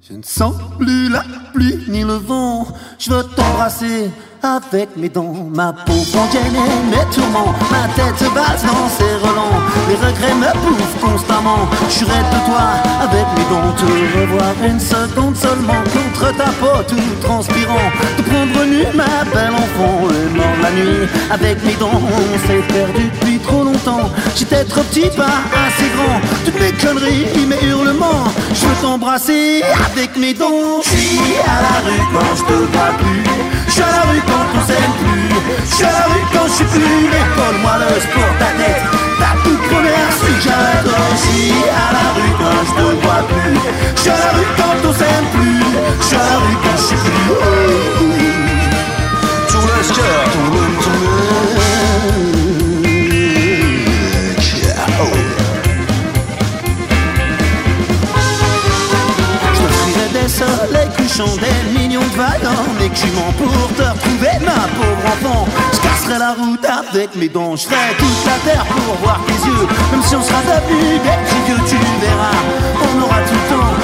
[0.08, 2.66] Je ne sens plus la pluie ni le vent.
[2.98, 4.10] Je veux t'embrasser
[4.44, 5.34] avec mes dents.
[5.54, 9.58] Ma pauvre andienne et mes tourments, ma tête basse dans ses relents.
[9.88, 11.66] Les regrets me bouffent constamment.
[11.88, 12.66] Je suis de toi
[13.00, 13.72] avec mes dents.
[13.76, 17.90] Te revoir une seconde seulement contre ta peau tout transpirant.
[18.16, 22.00] Te prendre nu, ma belle enfant, le mort la nuit avec mes dents.
[22.02, 24.10] On s'est perdu depuis trop longtemps.
[24.36, 26.20] J'étais trop petit, pas assez grand.
[26.44, 28.24] Toutes mes conneries, mes hurlements.
[28.52, 30.82] Je veux t'embrasser avec mes dents.
[30.82, 33.24] Je suis à la rue quand je te vois plus.
[33.66, 35.28] Je suis à la rue quand on s'aime plus.
[35.78, 37.00] Je rue quand je suis plus.
[37.12, 38.82] L'épaule moelleuse pour ta tête.
[39.20, 40.42] Ta toute première suite,
[41.22, 43.58] suis à la rue quand je te vois plus.
[44.04, 45.62] Je rue quand on s'aime plus.
[46.10, 47.28] Je rue quand je suis plus.
[47.30, 47.34] Oh,
[48.00, 48.14] oh.
[49.48, 51.03] Tout le cœur, le, tout le.
[60.44, 65.46] Soleils couchants, des millions de vagues en écumant pour te retrouver, ma pauvre enfant.
[65.72, 69.46] Je casserai la route avec mes dents, je ferai toute la terre pour voir tes
[69.46, 69.66] yeux.
[69.90, 72.38] Même si on sera d'abus, des petits yeux, tu verras,
[72.82, 73.83] on aura tout le temps.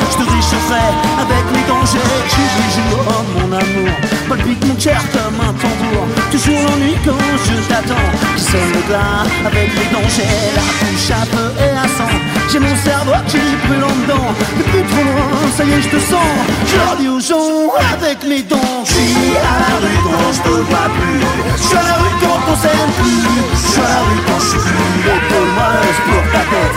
[0.70, 3.90] Avec mes dents, j'écris les jours, oh mon amour.
[4.28, 8.10] Palpite mon cœur comme un tambour, toujours l'ennui quand je t'attends.
[8.36, 10.22] Qui sonne le glas avec dents, j'ai
[10.54, 12.14] la bouche à feu et à sang.
[12.52, 15.98] J'ai mon cerveau qui brûle en dedans, depuis trop loin, ça y est, je te
[15.98, 16.30] sens.
[16.66, 20.40] Je leur dis aux gens avec mes dents, je suis à la rue quand je
[20.40, 21.20] te vois plus.
[21.56, 23.26] Je suis à la rue quand on s'aime plus.
[23.54, 25.02] Je suis à la rue quand je suis plus.
[25.02, 26.76] L'épaule molleuse pour ta tête,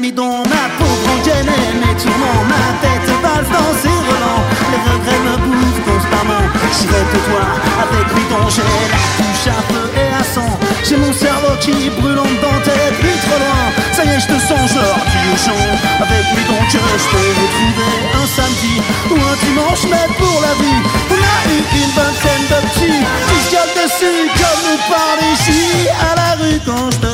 [0.00, 2.44] mes dons, ma pauvre andienne et mes tourments.
[2.48, 4.44] Ma tête valse dans ses relents.
[4.70, 6.44] Les regrets me bouffent constamment.
[6.72, 7.44] Je de toi
[7.82, 10.58] avec dons, j'ai la touche à feu et à sang.
[10.84, 12.24] J'ai mon cerveau qui brûle en
[12.64, 13.64] t'es plus trop loin.
[13.92, 15.66] Ça y est, je te sens, dis aux gens.
[16.00, 18.74] Avec dons que je peux retrouver un samedi
[19.10, 20.80] ou un dimanche, mais pour la vie.
[21.10, 25.32] On a eu une vingtaine de petits qui se dessus comme nous parler.
[25.38, 27.13] Je suis à la rue quand je te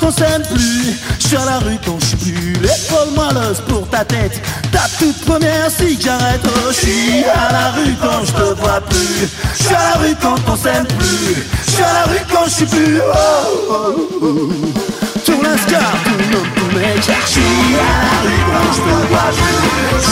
[0.00, 2.52] Je suis à la rue quand je suis plus.
[2.54, 4.40] L'épaule moelleuse pour ta tête.
[4.72, 6.40] Ta toute première si j'arrête.
[6.44, 9.28] Oh, je suis à la rue quand je te vois plus.
[9.58, 11.44] Je suis à la rue quand on s'aime plus.
[11.66, 13.00] Je suis à la rue quand je suis plus.
[13.00, 14.95] Oh, oh, oh.
[15.26, 17.02] Tout le monde, tout mec.
[17.26, 19.30] Suis à la rue quand je te vois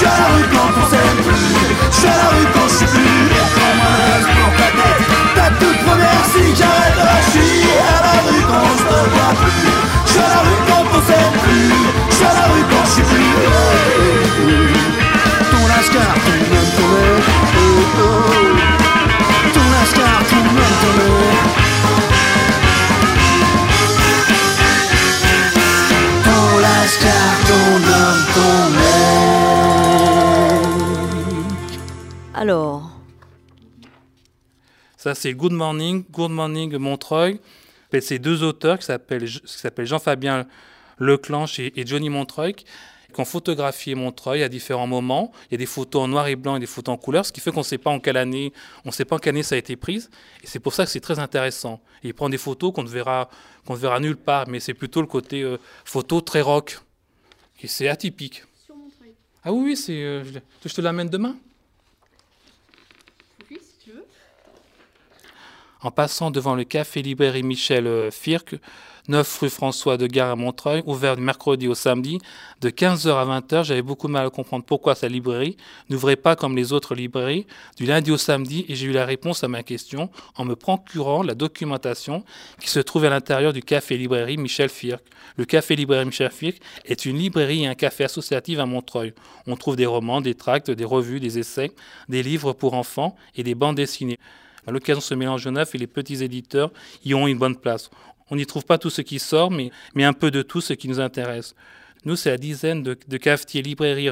[0.03, 1.55] la rue quand on s'aime plus.
[2.03, 3.23] La rue quand je suis plus.
[3.31, 5.55] L'épaule moelleuse pour ta tête.
[5.61, 6.27] Toute première
[8.03, 9.71] la rue quand je te vois plus.
[10.19, 11.71] La rue quand on s'aime plus.
[12.21, 13.35] La rue quand je suis plus.
[15.53, 16.13] Ton lascar,
[18.01, 18.34] oh.
[32.45, 32.91] Alors,
[34.99, 37.41] Ça, c'est Good Morning, Good Morning Montreuil.
[37.91, 40.47] Et C'est deux auteurs qui s'appellent Jean-Fabien
[40.99, 42.67] Leclanche et, et Johnny Montreuil qui
[43.17, 45.33] ont photographié Montreuil à différents moments.
[45.49, 47.33] Il y a des photos en noir et blanc et des photos en couleur, ce
[47.33, 48.53] qui fait qu'on ne sait pas en quelle année,
[48.85, 50.11] on sait pas en quelle année ça a été prise.
[50.43, 51.81] Et c'est pour ça que c'est très intéressant.
[52.03, 53.31] Et il prend des photos qu'on ne verra,
[53.65, 56.79] qu'on ne verra nulle part, mais c'est plutôt le côté euh, photo très rock,
[57.57, 58.43] qui c'est atypique.
[59.43, 61.37] Ah oui, oui, c'est, euh, je, je te l'amène demain.
[63.51, 64.05] Oui, si tu veux.
[65.85, 68.55] En passant devant le café librairie Michel euh, Firck,
[69.09, 72.21] 9 rue François de Gare à Montreuil, ouvert du mercredi au samedi,
[72.63, 73.65] de 15h à 20h.
[73.65, 75.59] J'avais beaucoup mal à comprendre pourquoi sa librairie
[75.91, 79.45] n'ouvrait pas comme les autres librairies du lundi au samedi et j'ai eu la réponse
[79.45, 82.25] à ma question en me procurant la documentation
[82.59, 85.05] qui se trouve à l'intérieur du café librairie Michel Firck.
[85.37, 89.13] Le café librairie Michel Firck est une librairie et un café associatif à Montreuil.
[89.47, 91.73] On trouve des romans, des tracts, des revues, des essais,
[92.09, 94.19] des livres pour enfants et des bandes dessinées.
[94.67, 96.73] À l'occasion de ce mélange neuf et les petits éditeurs
[97.05, 97.91] y ont une bonne place.
[98.31, 100.89] On n'y trouve pas tout ce qui sort, mais, un peu de tout ce qui
[100.89, 101.55] nous intéresse.
[102.05, 104.11] Nous, c'est la dizaine de, de cafetiers, librairies,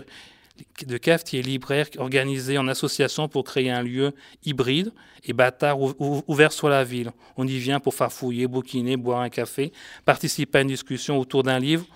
[0.87, 4.13] de cafetiers libraires organisés en association pour créer un lieu
[4.45, 4.93] hybride
[5.25, 5.79] et bâtard
[6.29, 7.11] ouvert sur la ville.
[7.37, 9.73] On y vient pour farfouiller, bouquiner, boire un café,
[10.05, 11.87] participer à une discussion autour d'un livre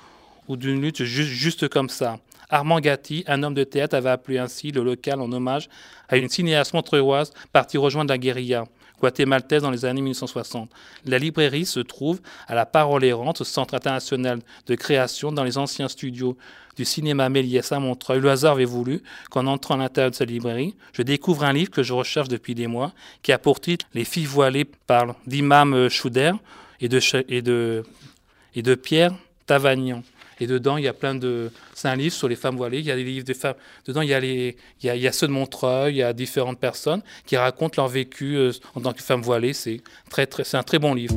[0.49, 2.19] ou d'une lutte juste, comme ça.
[2.49, 5.69] Armand Gatti, un homme de théâtre, avait appelé ainsi le local en hommage
[6.09, 8.65] à une cinéaste montreuilloise partie rejoindre la guérilla
[9.01, 10.71] guatémaltaise dans les années 1960.
[11.05, 15.89] La librairie se trouve à la Parole errante, Centre international de création, dans les anciens
[15.89, 16.37] studios
[16.77, 18.21] du cinéma Méliès à Montreuil.
[18.21, 21.71] Le hasard avait voulu qu'en entrant à l'intérieur de cette librairie, je découvre un livre
[21.71, 25.89] que je recherche depuis des mois, qui a pour titre Les filles voilées par d'Imam
[25.89, 26.33] Chouder
[26.81, 27.83] et de, et de,
[28.55, 29.13] et de Pierre
[29.47, 30.03] Tavagnan.
[30.41, 31.51] Et dedans, il y a plein de.
[31.75, 32.79] C'est un livre sur les femmes voilées.
[32.79, 33.55] Il y a des livres de femmes.
[33.87, 34.57] Dedans, il y a, les...
[34.83, 38.37] il y a, ceux de Montreuil, il y a différentes personnes qui racontent leur vécu
[38.37, 39.53] euh, en tant que femmes voilées.
[39.53, 40.55] C'est très, très...
[40.55, 41.17] un très bon livre.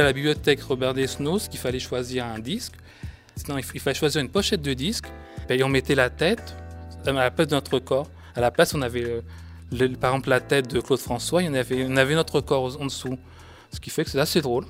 [0.00, 2.74] À la bibliothèque Robert Desnos qu'il fallait choisir un disque.
[3.36, 5.06] Sinon, il fallait choisir une pochette de disque.
[5.48, 6.56] Et on mettait la tête
[7.06, 8.10] à la place de notre corps.
[8.34, 9.22] À la place, on avait,
[9.72, 11.42] le, par exemple, la tête de Claude François.
[11.42, 13.18] Y en avait, on avait notre corps en dessous.
[13.72, 14.64] Ce qui fait que c'est assez drôle.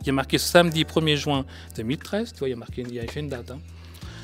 [0.00, 1.44] Il y a marqué samedi 1er juin
[1.76, 2.32] 2013.
[2.32, 3.50] Tu vois, il y a marqué, il y a une date.
[3.50, 3.58] Hein.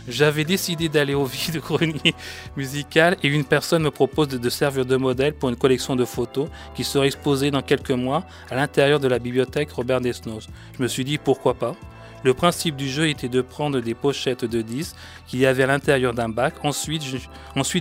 [0.06, 2.14] J'avais décidé d'aller au vide-grenier
[2.56, 6.48] musical et une personne me propose de, servir de modèle pour une collection de photos
[6.74, 10.46] qui serait exposée dans quelques mois à l'intérieur de la bibliothèque Robert Desnos.
[10.76, 11.74] Je me suis dit pourquoi pas?
[12.22, 15.66] Le principe du jeu était de prendre des pochettes de disques qu'il y avait à
[15.66, 16.54] l'intérieur d'un bac.
[16.64, 17.02] Ensuite,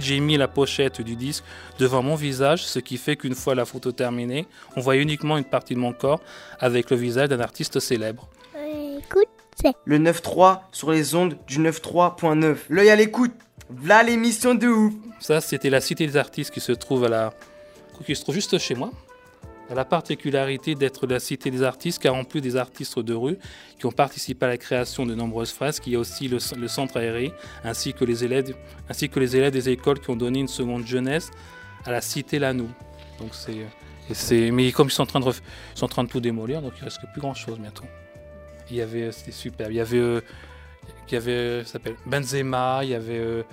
[0.01, 1.45] j'ai mis la pochette du disque
[1.79, 5.45] devant mon visage, ce qui fait qu'une fois la photo terminée, on voyait uniquement une
[5.45, 6.21] partie de mon corps
[6.59, 8.27] avec le visage d'un artiste célèbre.
[9.85, 12.57] Le 9-3 sur les ondes du 9-3.9.
[12.69, 13.31] L'œil à l'écoute.
[13.69, 14.93] Voilà l'émission de ouf.
[15.19, 17.33] Ça, c'était la Cité des artistes qui se trouve à la...
[18.05, 18.91] qui se trouve juste chez moi.
[19.67, 23.13] Elle a la particularité d'être la Cité des artistes, car en plus des artistes de
[23.13, 23.37] rue
[23.79, 26.67] qui ont participé à la création de nombreuses fresques, il y a aussi le, le
[26.67, 27.31] centre aéré,
[27.63, 28.53] ainsi que, les élèves,
[28.89, 31.31] ainsi que les élèves des écoles qui ont donné une seconde jeunesse
[31.85, 32.69] à la Cité Lanou.
[33.19, 33.31] Donc
[34.11, 35.41] c'est, mais comme ils sont en train de, ref...
[35.73, 37.85] ils sont en train de tout démolir, donc il reste plus grand chose bientôt.
[38.69, 39.69] Il y avait, c'était super.
[39.69, 40.21] Il y avait, euh,
[41.07, 42.81] il y avait, ça s'appelle Benzema.
[42.83, 43.43] Il y avait, euh,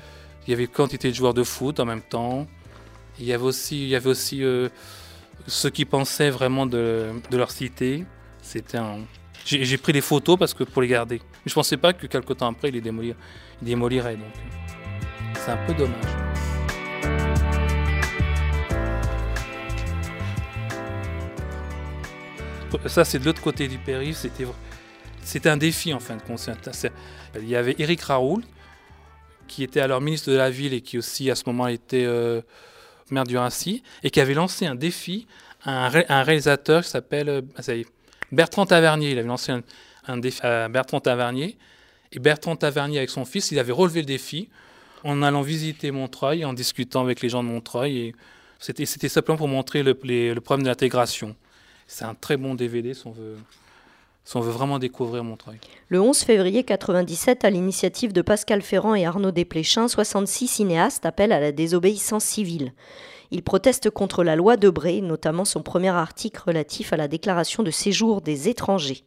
[0.47, 2.47] il y avait quantité de joueurs de foot en même temps.
[3.19, 4.69] Il y avait aussi, il y avait aussi euh,
[5.47, 8.05] ceux qui pensaient vraiment de, leur cité.
[8.43, 9.01] C'était un.
[9.45, 11.17] J'ai pris des photos parce que pour les garder.
[11.19, 12.81] Mais je pensais pas que quelque temps après, il les
[13.63, 14.17] démolirait.
[14.17, 14.27] Donc,
[15.35, 16.21] c'est un peu dommage.
[22.87, 24.27] Ça, c'est de l'autre côté du périph'.
[25.31, 26.51] C'était un défi en fin de compte.
[27.37, 28.43] Il y avait Éric Raoul,
[29.47, 32.43] qui était alors ministre de la Ville et qui aussi à ce moment était euh,
[33.13, 35.29] maire du Rincy, et qui avait lancé un défi
[35.63, 37.83] à un, ré un réalisateur qui s'appelle euh,
[38.33, 39.13] Bertrand Tavernier.
[39.13, 39.53] Il avait lancé
[40.09, 41.57] un, défi à Bertrand Tavernier.
[42.11, 44.49] Et Bertrand Tavernier, avec son fils, il avait relevé le défi
[45.05, 48.17] en allant visiter Montreuil, en discutant avec les gens de Montreuil.
[48.59, 49.95] C'était simplement pour montrer le
[50.41, 51.37] problème de l'intégration.
[51.87, 53.37] C'est un très bon DVD, si on veut
[54.25, 55.59] si on veut vraiment découvrir Montreuil.
[55.89, 61.33] Le 11 février 1997, à l'initiative de Pascal Ferrand et Arnaud Desplechin, 66 cinéastes appellent
[61.33, 62.73] à la désobéissance civile.
[63.31, 67.71] Ils protestent contre la loi Debré, notamment son premier article relatif à la déclaration de
[67.71, 69.05] séjour des étrangers.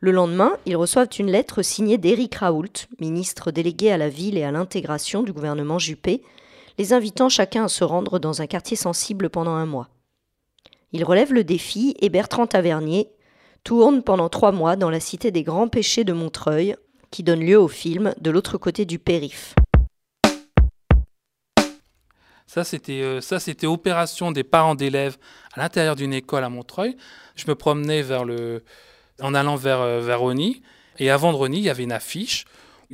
[0.00, 4.44] Le lendemain, ils reçoivent une lettre signée d'Éric Raoult, ministre délégué à la ville et
[4.44, 6.22] à l'intégration du gouvernement Juppé,
[6.78, 9.88] les invitant chacun à se rendre dans un quartier sensible pendant un mois.
[10.92, 13.08] Ils relèvent le défi et Bertrand Tavernier,
[13.64, 16.76] tourne pendant trois mois dans la cité des grands péchés de Montreuil,
[17.10, 19.54] qui donne lieu au film De l'autre côté du périph.
[22.46, 25.16] Ça, c'était euh, opération des parents d'élèves
[25.54, 26.96] à l'intérieur d'une école à Montreuil.
[27.34, 28.04] Je me promenais
[29.20, 30.20] en allant vers, euh, vers
[30.98, 32.44] et avant de Rony, il y avait une affiche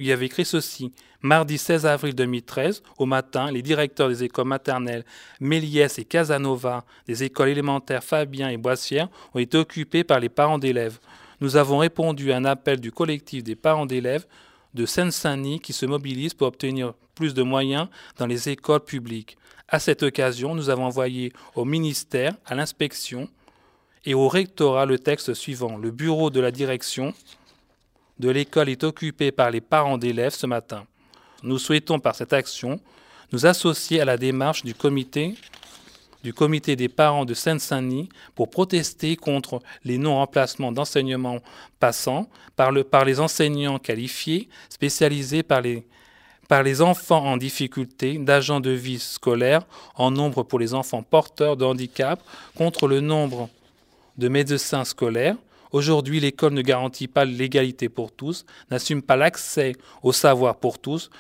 [0.00, 0.92] il avait écrit ceci
[1.22, 5.04] Mardi 16 avril 2013, au matin, les directeurs des écoles maternelles
[5.38, 10.58] Méliès et Casanova, des écoles élémentaires Fabien et Boissière, ont été occupés par les parents
[10.58, 10.98] d'élèves.
[11.42, 14.26] Nous avons répondu à un appel du collectif des parents d'élèves
[14.72, 19.36] de Seine-Saint-Denis qui se mobilise pour obtenir plus de moyens dans les écoles publiques.
[19.68, 23.28] À cette occasion, nous avons envoyé au ministère, à l'inspection
[24.06, 25.76] et au rectorat le texte suivant.
[25.76, 27.12] Le bureau de la direction
[28.20, 30.84] de l'école est occupé par les parents d'élèves ce matin.
[31.42, 32.78] Nous souhaitons par cette action
[33.32, 35.34] nous associer à la démarche du comité
[36.22, 40.70] du comité des parents de Seine-Saint-Denis pour protester contre les non-remplacements
[42.56, 45.86] par, le, par les enseignants qualifiés spécialisés par les,
[46.46, 49.62] par les enfants en difficulté d'agents de vie scolaire
[49.94, 52.22] en nombre pour les enfants porteurs de handicap
[52.54, 53.48] contre le nombre
[54.18, 55.36] de médecins scolaires.
[55.72, 61.10] Aujourd'hui, l'école ne garantit pas l'égalité pour tous, n'assume pas l'accès au savoir pour tous,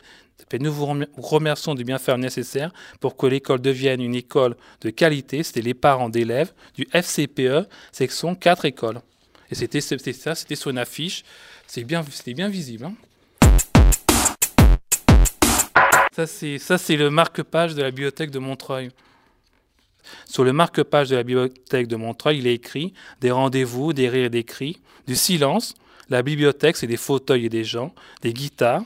[0.58, 5.42] nous vous remercions du bien faire nécessaire pour que l'école devienne une école de qualité.
[5.42, 9.00] C'était les parents d'élèves du FCPE, section 4 écoles.
[9.50, 11.24] Et c'était ça, c'était sur une affiche.
[11.66, 12.86] C'était bien, bien visible.
[12.86, 12.94] Hein.
[16.12, 16.26] Ça,
[16.78, 18.90] c'est le marque-page de la bibliothèque de Montreuil.
[20.26, 24.26] Sur le marque-page de la bibliothèque de Montreuil, il est écrit des rendez-vous, des rires
[24.26, 25.74] et des cris, du silence.
[26.08, 28.82] La bibliothèque, c'est des fauteuils et des gens, des guitares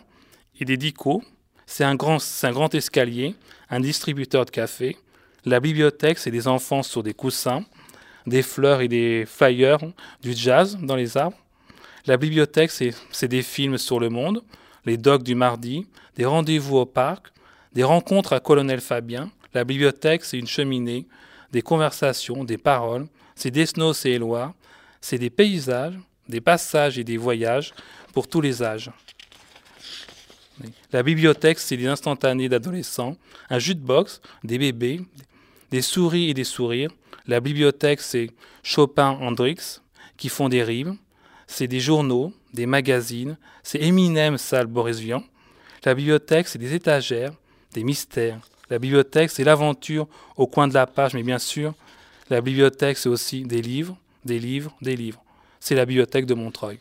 [0.60, 1.22] et des dicos,
[1.66, 3.34] c'est un, grand, un grand escalier,
[3.70, 4.96] un distributeur de café.
[5.44, 7.64] La bibliothèque, c'est des enfants sur des coussins,
[8.26, 9.78] des fleurs et des flyers,
[10.22, 11.36] du jazz dans les arbres.
[12.06, 14.42] La bibliothèque, c'est des films sur le monde,
[14.84, 17.32] les docs du mardi, des rendez-vous au parc,
[17.72, 19.30] des rencontres à Colonel Fabien.
[19.54, 21.06] La bibliothèque, c'est une cheminée,
[21.52, 24.54] des conversations, des paroles, c'est des snows et Éloi,
[25.00, 25.94] c'est des paysages,
[26.28, 27.72] des passages et des voyages
[28.12, 28.90] pour tous les âges.
[30.92, 33.16] La bibliothèque, c'est des instantanés d'adolescents,
[33.50, 35.00] un jus-de-box, des bébés,
[35.70, 36.90] des souris et des sourires.
[37.26, 38.30] La bibliothèque, c'est
[38.62, 39.80] Chopin Hendrix
[40.16, 40.96] qui font des rimes.
[41.46, 43.36] C'est des journaux, des magazines.
[43.62, 45.22] C'est Eminem, Sal Boris Vian.
[45.84, 47.32] La bibliothèque, c'est des étagères,
[47.72, 48.40] des mystères.
[48.70, 51.74] La bibliothèque, c'est l'aventure au coin de la page, mais bien sûr,
[52.30, 55.22] la bibliothèque, c'est aussi des livres, des livres, des livres.
[55.60, 56.78] C'est la bibliothèque de Montreuil.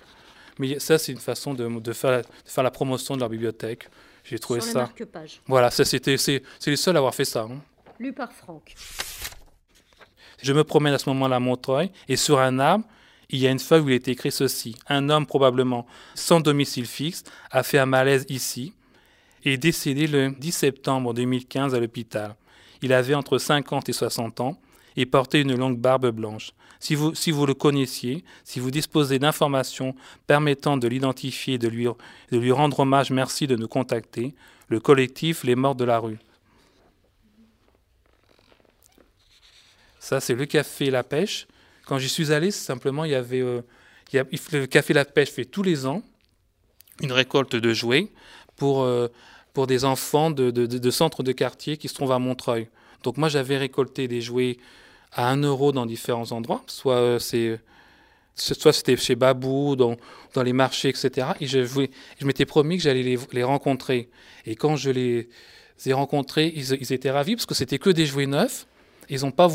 [0.60, 3.30] Mais ça, c'est une façon de, de, faire la, de, faire la, promotion de leur
[3.30, 3.90] bibliothèque.
[4.24, 4.90] J'ai trouvé Sur ça.
[4.98, 5.06] Les
[5.48, 7.42] voilà, ça c'était, c'est, c'est les seuls à avoir fait ça.
[7.42, 7.60] Hein.
[8.00, 8.76] Lu par Franck.
[10.42, 12.86] Je me promène à ce moment-là à Montreuil et sur un arbre,
[13.30, 14.76] il y a une feuille où il est écrit ceci.
[14.88, 18.74] Un homme probablement sans domicile fixe a fait un malaise ici
[19.46, 22.36] est décédé le 10 septembre 2015 à l'hôpital.
[22.82, 24.60] Il avait entre 50 et 60 ans
[24.96, 26.52] et portait une longue barbe blanche.
[26.80, 29.96] Si vous, si vous le connaissiez, si vous disposez d'informations
[30.28, 34.36] permettant de l'identifier et de lui, de lui rendre hommage, merci de nous contacter.
[34.68, 36.20] Le collectif Les Morts de la rue.
[40.00, 41.48] Ça, c'est le café La Pêche.
[41.86, 43.42] Quand j'y suis allé, simplement, il y avait.
[43.42, 43.62] Euh,
[44.12, 46.04] le café La Pêche fait tous les ans
[47.02, 48.10] une récolte de jouets
[48.56, 49.08] pour, euh,
[49.54, 52.70] pour des enfants de, de, centres de quartier qui se trouvent à Montreuil.
[53.04, 54.58] Donc, moi, j'avais récolté des jouets
[55.12, 56.64] à 1 euro dans différents endroits.
[56.68, 57.60] Soit euh, c'est
[58.36, 59.96] soit c'était chez Babou, dans,
[60.34, 61.28] dans les marchés, etc.
[61.40, 64.10] Et je, je m'étais promis que j'allais les, les, rencontrer.
[64.46, 65.30] Et quand je les
[65.86, 68.66] ai rencontrés, ils, ils étaient ravis parce que c'était que des jouets neufs.
[69.10, 69.48] Ils n'ont pas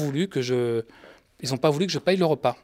[1.58, 2.56] pas voulu que je paye le repas.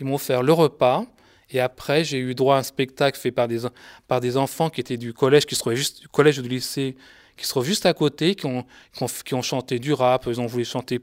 [0.00, 1.06] Ils m'ont offert le repas.
[1.50, 3.60] Et après, j'ai eu droit à un spectacle fait par des,
[4.08, 6.48] par des enfants qui étaient du collège, qui se trouvaient juste, du collège ou du
[6.48, 6.96] lycée,
[7.36, 10.24] qui se trouvent juste à côté, qui ont, qui ont, qui ont chanté du rap,
[10.26, 11.00] ils ont voulu chanter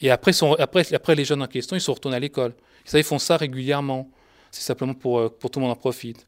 [0.00, 2.54] et après, sont, après, après, les jeunes en question, ils se retournent à l'école.
[2.84, 4.10] Ça, ils font ça régulièrement.
[4.50, 6.26] C'est simplement pour, euh, pour tout le monde en profite.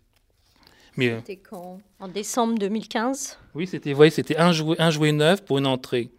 [0.99, 1.81] C'était quand?
[1.99, 6.11] En décembre 2015 Oui, c'était voyez, c'était un jouet, un jouet neuf pour une entrée.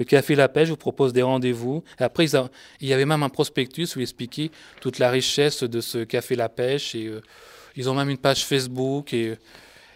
[0.00, 1.84] Le Café La Pêche vous propose des rendez-vous.
[1.98, 2.34] Après, ils
[2.80, 6.36] il y avait même un prospectus où il expliquait toute la richesse de ce Café
[6.36, 6.94] La Pêche.
[6.94, 7.20] Et, euh,
[7.76, 9.12] ils ont même une page Facebook.
[9.12, 9.36] Et,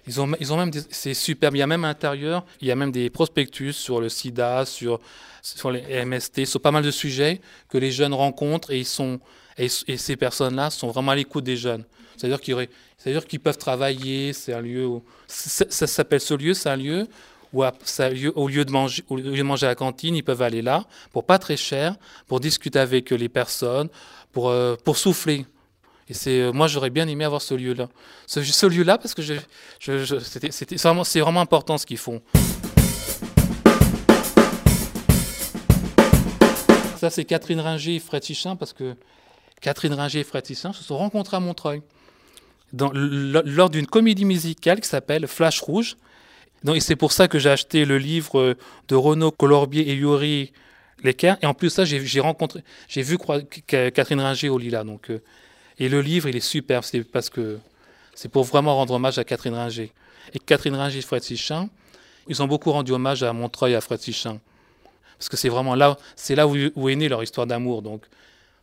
[0.06, 1.56] ils ont, ils ont même, c'est superbe.
[1.56, 4.66] Il y a même à l'intérieur, il y a même des prospectus sur le SIDA,
[4.66, 5.00] sur,
[5.40, 7.40] sur les MST, sur pas mal de sujets
[7.70, 9.20] que les jeunes rencontrent et ils sont,
[9.56, 11.84] et, ces personnes-là sont vraiment à l'écoute des jeunes.
[12.18, 14.34] C'est-à-dire qu'ils, c'est-à-dire qu'ils peuvent travailler.
[14.34, 17.08] C'est un lieu où, ça s'appelle ce lieu, c'est un lieu
[17.54, 21.56] lieu, au, lieu de manger, à la cantine, ils peuvent aller là pour pas très
[21.56, 21.96] cher,
[22.26, 23.88] pour discuter avec les personnes,
[24.32, 25.46] pour, euh, pour souffler.
[26.08, 27.88] Et c'est, euh, moi, j'aurais bien aimé avoir ce lieu-là.
[28.26, 29.34] Ce, ce lieu-là, parce que je,
[29.80, 32.20] je, je, c'est, vraiment, important ce qu'ils font.
[36.98, 38.94] Ça, c'est Catherine Ringer et Fred Tichin, parce que
[39.60, 41.82] Catherine Ringer et Fred Tichin se sont rencontrés à Montreuil
[42.72, 45.96] lors d'une comédie musicale qui s'appelle Flash Rouge.
[46.64, 48.56] Donc, c'est pour ça que j'ai acheté le livre
[48.88, 50.52] de Renaud Colorbier et Yuri
[51.02, 51.34] Lecker.
[51.42, 53.18] Et en plus, ça, j'ai, rencontré, j'ai vu
[53.66, 54.82] Catherine Ringer au Lila.
[54.82, 55.22] Donc, euh,
[55.78, 57.58] et le livre, il est superbe, c'est parce que
[58.14, 59.92] c'est pour vraiment rendre hommage à Catherine Ringer.
[60.32, 61.68] Et Catherine Ringer et Fred Sichin,
[62.28, 64.40] Ils ont beaucoup rendu hommage à Montreuil et à Fred Sichin.
[65.18, 67.82] Parce que c'est vraiment là, c'est là où, où, est née leur histoire d'amour.
[67.82, 68.04] Donc,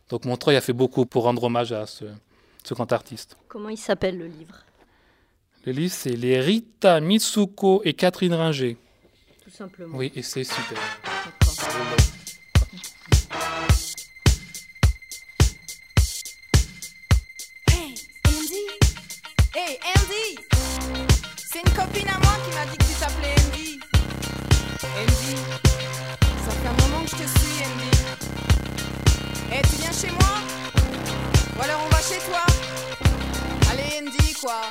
[0.08, 2.06] donc Montreuil a fait beaucoup pour rendre hommage à ce,
[2.64, 3.36] ce grand artiste.
[3.46, 4.56] Comment il s'appelle le livre?
[5.64, 8.76] Le livre, c'est Les Rita Mitsuko et Catherine Ringer.
[9.44, 9.96] Tout simplement.
[9.96, 10.78] Oui, et c'est super.
[17.70, 17.94] Hey,
[18.26, 18.66] Andy
[19.54, 20.38] Hey, Andy
[21.36, 23.80] C'est une copine à moi qui m'a dit que tu t'appelais Andy.
[24.82, 25.36] Andy,
[26.44, 27.90] ça fait un moment que je te suis, Andy.
[29.52, 30.38] Eh, tu viens chez moi
[31.56, 32.44] Ou alors on va chez toi
[33.70, 34.62] Allez, Andy, quoi.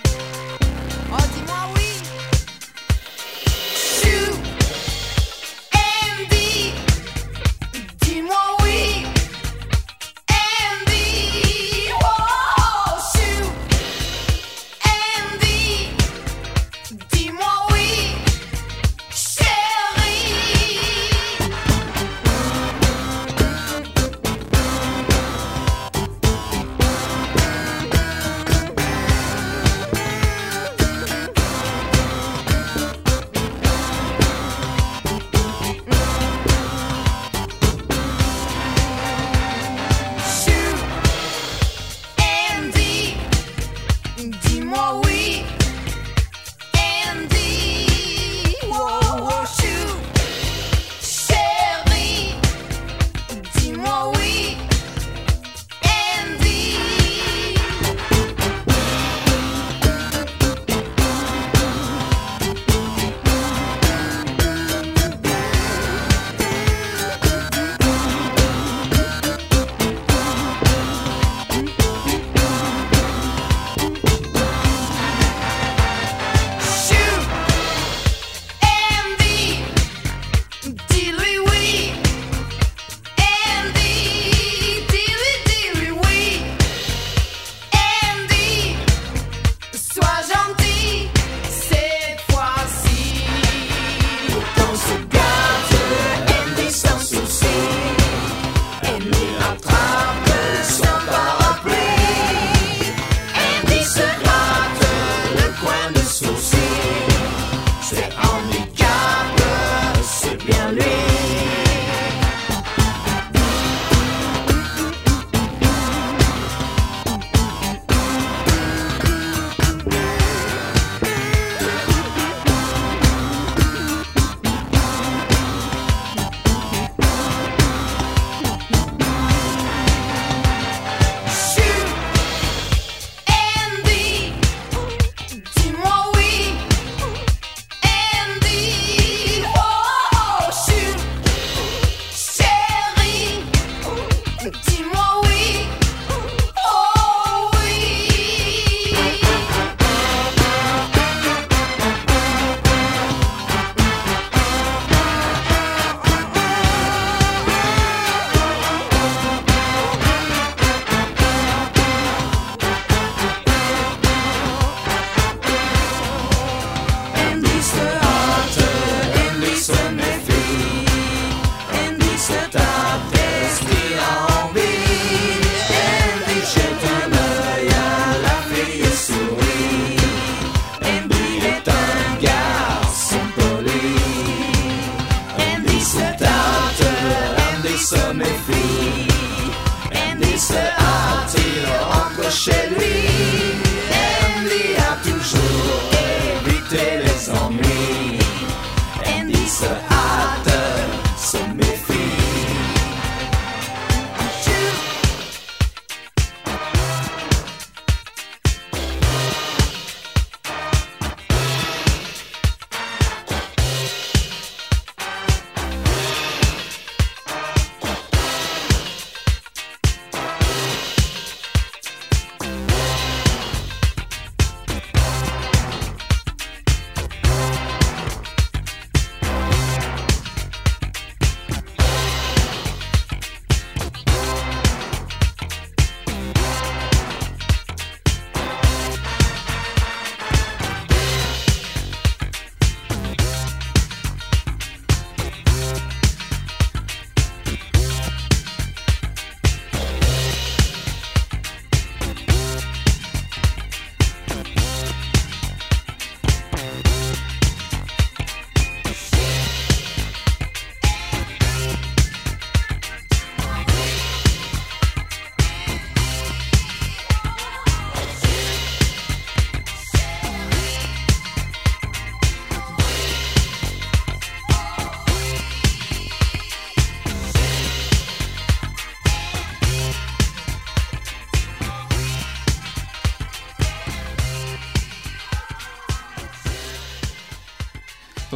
[1.13, 1.80] Oh, dis-moi oui.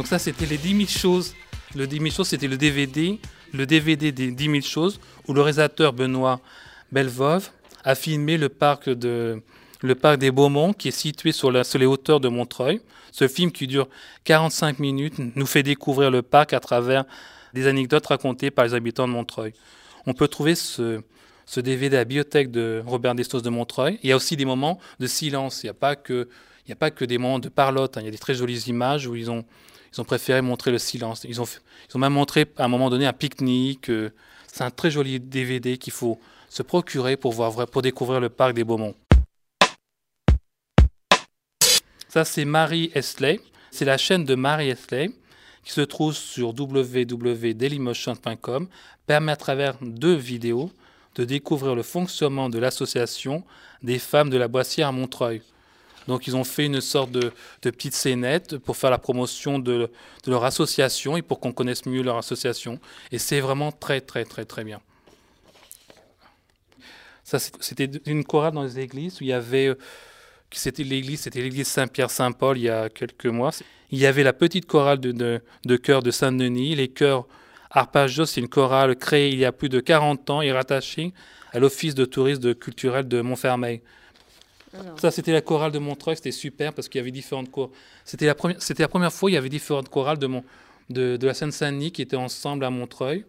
[0.06, 1.34] Donc ça, c'était les 10 000 choses.
[1.74, 3.18] Le 10 000 choses, c'était le DVD,
[3.52, 6.40] le DVD des 10 000 choses, où le réalisateur Benoît
[6.92, 7.50] Belvove
[7.82, 9.42] a filmé le parc, de,
[9.82, 12.80] le parc des Beaumont, qui est situé sur, la, sur les hauteurs de Montreuil.
[13.10, 13.88] Ce film qui dure
[14.22, 17.04] 45 minutes nous fait découvrir le parc à travers
[17.52, 19.54] des anecdotes racontées par les habitants de Montreuil.
[20.06, 21.00] On peut trouver ce,
[21.46, 23.98] ce DVD à la bibliothèque de Robert Destos de Montreuil.
[24.04, 25.64] Il y a aussi des moments de silence.
[25.64, 26.28] Il n'y a pas que
[26.64, 27.96] il n'y a pas que des moments de parlotte.
[27.96, 28.00] hein.
[28.02, 29.44] Il y a des très jolies images où ils ont,
[29.96, 31.24] ils ont préféré montrer le silence.
[31.24, 31.48] Ils ont,
[31.94, 33.88] même montré à un moment donné un pique-nique.
[33.88, 34.10] euh,
[34.46, 36.20] C'est un très joli DVD qu'il faut
[36.50, 37.32] se procurer pour
[37.82, 38.94] découvrir le parc des Beaumont.
[42.08, 43.40] Ça, c'est Marie Esley.
[43.70, 45.10] C'est la chaîne de Marie Esley
[45.64, 48.68] qui se trouve sur www.dailymotion.com.
[49.06, 50.70] Permet à travers deux vidéos
[51.14, 53.44] de découvrir le fonctionnement de l'association
[53.82, 55.40] des femmes de la Boissière à Montreuil.
[56.08, 57.32] Donc ils ont fait une sorte de,
[57.62, 59.90] petite scénette pour faire la promotion de,
[60.26, 62.78] leur association et pour qu'on connaisse mieux leur association.
[63.12, 64.80] Et c'est vraiment très très très très bien.
[67.24, 69.78] Ça, c'était une chorale dans les églises où il y avait, euh,
[70.52, 73.50] c'était l'église, c'était l'église Saint-Pierre-Saint-Paul il y a quelques mois.
[73.90, 77.26] Il y avait la petite chorale de, de, de chœur de Saint-Denis, les chœurs
[77.70, 81.12] Arpajos, c'est une chorale créée il y a plus de 40 ans et rattachée
[81.52, 83.82] à l'office de tourisme culturel de Montfermeil.
[84.98, 87.72] Ça, c'était la chorale de Montreuil, c'était super parce qu'il y avait différentes chorales.
[88.04, 90.44] C'était la première, c'était la première fois où il y avait différentes chorales de, Mon-
[90.90, 93.24] de, de la Seine-Saint-Denis qui étaient ensemble à Montreuil,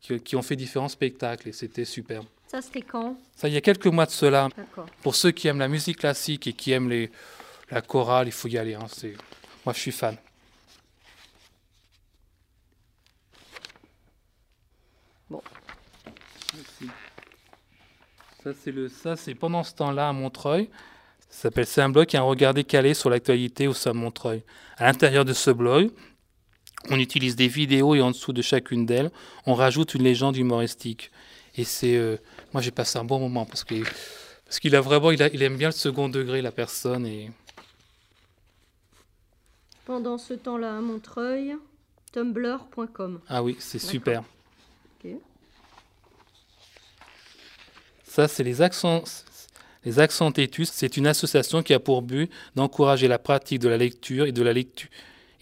[0.00, 2.22] qui, qui ont fait différents spectacles et c'était super.
[2.48, 3.18] Ça, c'était quand?
[3.36, 4.48] Ça, il y a quelques mois de cela.
[4.56, 4.86] D'accord.
[5.02, 7.10] Pour ceux qui aiment la musique classique et qui aiment les,
[7.70, 8.74] la chorale, il faut y aller.
[8.74, 9.16] hein, c'est-
[9.66, 10.16] Moi, je suis fan.
[15.28, 15.42] Bon.
[18.44, 20.68] Ça, c'est le, ça, c'est pendant ce temps-là à Montreuil.
[21.30, 23.96] Ça s'appelle C'est un blog qui a un regard décalé sur l'actualité au sein de
[23.98, 24.42] Montreuil.
[24.76, 25.90] À l'intérieur de ce blog,
[26.90, 29.10] on utilise des vidéos et en dessous de chacune d'elles,
[29.46, 31.10] on rajoute une légende humoristique.
[31.56, 32.16] Et c'est, euh,
[32.52, 33.74] moi, j'ai passé un bon moment parce que
[34.44, 37.30] parce qu'il a vraiment, il, a- il aime bien le second degré la personne et
[39.86, 41.56] Pendant ce temps-là à Montreuil,
[42.12, 43.20] tumblr.com.
[43.28, 44.22] ah oui, c'est super.
[48.14, 49.02] Ça, c'est les accents.
[50.30, 54.30] Têtus, c'est une association qui a pour but d'encourager la pratique de la lecture et
[54.30, 54.88] de la lecture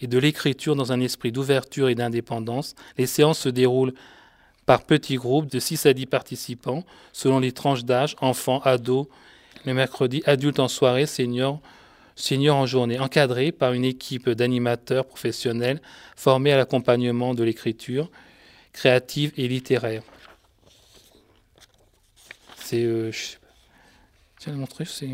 [0.01, 2.73] et de l'écriture dans un esprit d'ouverture et d'indépendance.
[2.97, 3.93] Les séances se déroulent
[4.65, 9.05] par petits groupes de 6 à 10 participants, selon les tranches d'âge, enfants, ados,
[9.65, 11.59] le mercredi, adultes en soirée, seniors,
[12.15, 15.79] seniors en journée, encadrés par une équipe d'animateurs professionnels
[16.15, 18.09] formés à l'accompagnement de l'écriture
[18.73, 20.01] créative et littéraire.
[22.73, 22.85] C'est.
[22.85, 23.47] euh, je sais pas.
[24.39, 25.09] Tiens, montrer, c'est.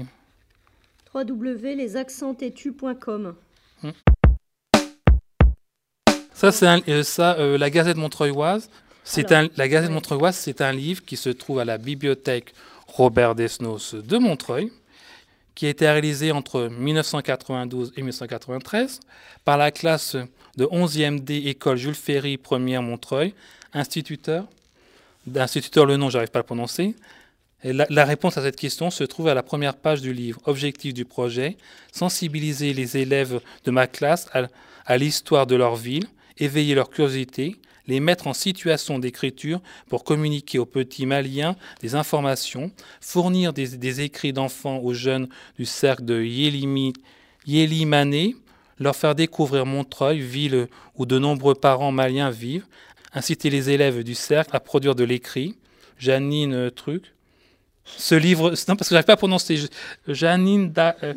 [6.34, 8.70] Ça, c'est un- euh, ça, euh, la Gazette Montreuilloise.
[9.04, 12.54] C'est un, la Gazette Montreuilloise, c'est un livre qui se trouve à la bibliothèque
[12.88, 14.72] Robert Desnos de Montreuil,
[15.54, 19.02] qui a été réalisé entre 1992 et 1993
[19.44, 20.16] par la classe
[20.56, 23.34] de 11e D École Jules Ferry, première Montreuil,
[23.74, 24.46] instituteur,
[25.28, 26.96] d'instituteur le nom, j'arrive pas à le prononcer.
[27.64, 30.40] La, réponse à cette question se trouve à la première page du livre.
[30.46, 31.58] Objectif du projet
[31.92, 34.30] sensibiliser les élèves de ma classe
[34.86, 36.06] à, l'histoire de leur ville,
[36.38, 42.72] éveiller leur curiosité, les mettre en situation d'écriture pour communiquer aux petits maliens des informations,
[43.02, 46.24] fournir des, écrits d'enfants aux jeunes du cercle de
[47.46, 48.36] Yélimané,
[48.80, 52.68] leur faire découvrir Montreuil, ville où de nombreux parents maliens vivent,
[53.14, 55.58] inciter les élèves du cercle à produire de l'écrit.
[55.98, 57.14] Janine Truc.
[57.98, 59.60] Ce livre, non parce que j'arrive pas à prononcer.
[60.08, 61.14] Janine da, euh.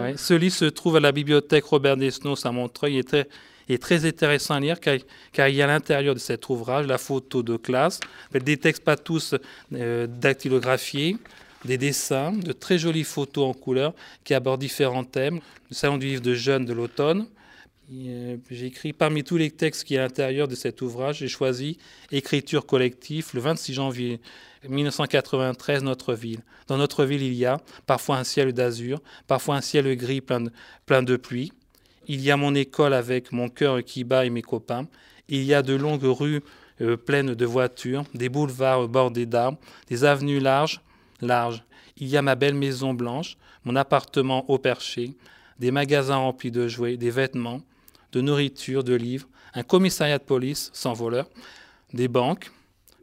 [0.00, 2.94] Ouais, ce livre se trouve à la bibliothèque Robert Desnos à Montreuil.
[2.94, 3.28] Il est très,
[3.68, 4.96] il est très intéressant à lire car,
[5.32, 8.00] car il y a à l'intérieur de cet ouvrage la photo de classe,
[8.32, 9.34] des textes pas tous
[9.72, 11.16] euh, dactylographiés,
[11.64, 15.40] des dessins, de très jolies photos en couleur qui abordent différents thèmes.
[15.70, 17.26] Le salon du livre de jeunes de l'automne.
[17.92, 21.28] Euh, J'ai écrit parmi tous les textes qui est à l'intérieur de cet ouvrage, j'ai
[21.28, 21.78] choisi
[22.10, 24.20] Écriture collective le 26 janvier
[24.68, 26.40] 1993, notre ville.
[26.66, 30.40] Dans notre ville, il y a parfois un ciel d'azur, parfois un ciel gris plein
[30.40, 30.50] de,
[30.86, 31.52] plein de pluie.
[32.06, 34.86] Il y a mon école avec mon cœur qui bat et mes copains.
[35.28, 36.42] Il y a de longues rues
[36.80, 39.58] euh, pleines de voitures, des boulevards bordés d'arbres,
[39.88, 40.80] des avenues larges,
[41.20, 41.64] larges.
[41.96, 45.14] Il y a ma belle maison blanche, mon appartement au perché,
[45.58, 47.60] des magasins remplis de jouets, des vêtements,
[48.12, 51.28] de nourriture, de livres, un commissariat de police sans voleurs,
[51.92, 52.50] des banques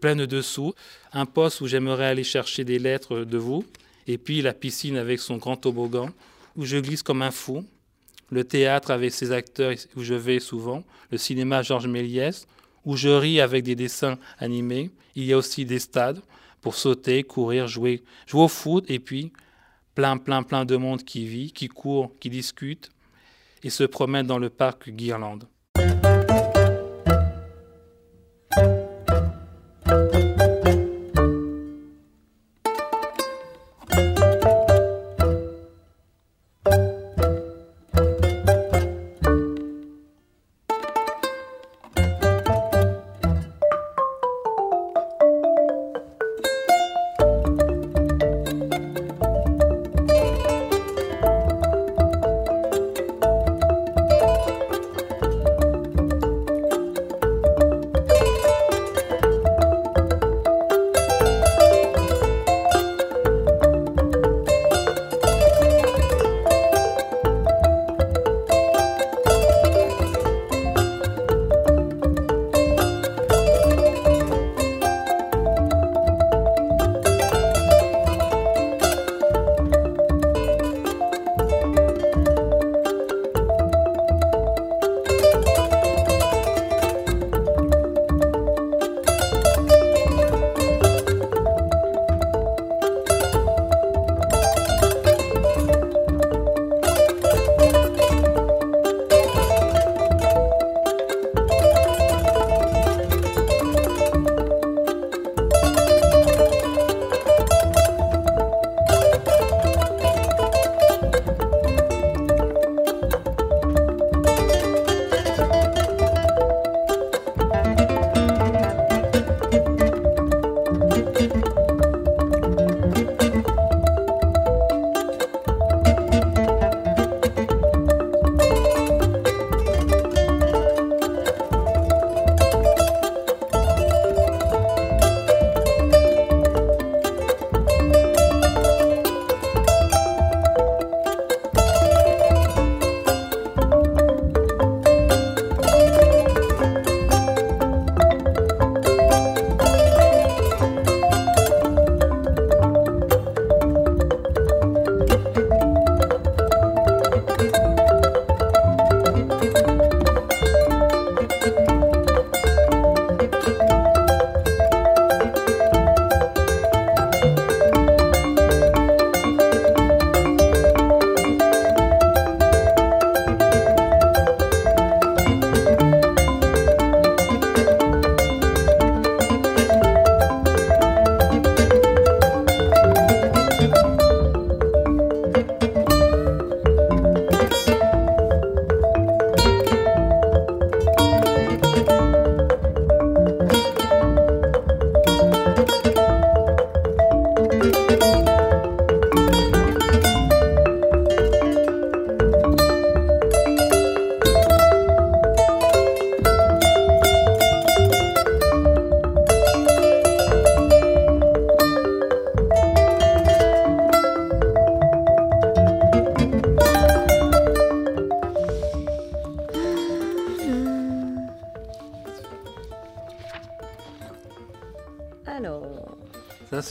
[0.02, 0.74] pleines de sous,
[1.14, 3.64] un poste où j'aimerais aller chercher des lettres de vous,
[4.08, 6.10] et puis la piscine avec son grand toboggan,
[6.58, 7.64] où je glisse comme un fou,
[8.32, 12.48] le théâtre avec ses acteurs où je vais souvent, le cinéma Georges Méliès,
[12.86, 14.90] où je ris avec des dessins animés.
[15.16, 16.22] Il y a aussi des stades
[16.62, 19.32] pour sauter, courir, jouer, jouer au foot, et puis
[19.96, 22.90] plein, plein, plein de monde qui vit, qui court, qui discute,
[23.64, 25.48] et se promène dans le parc Guirlande.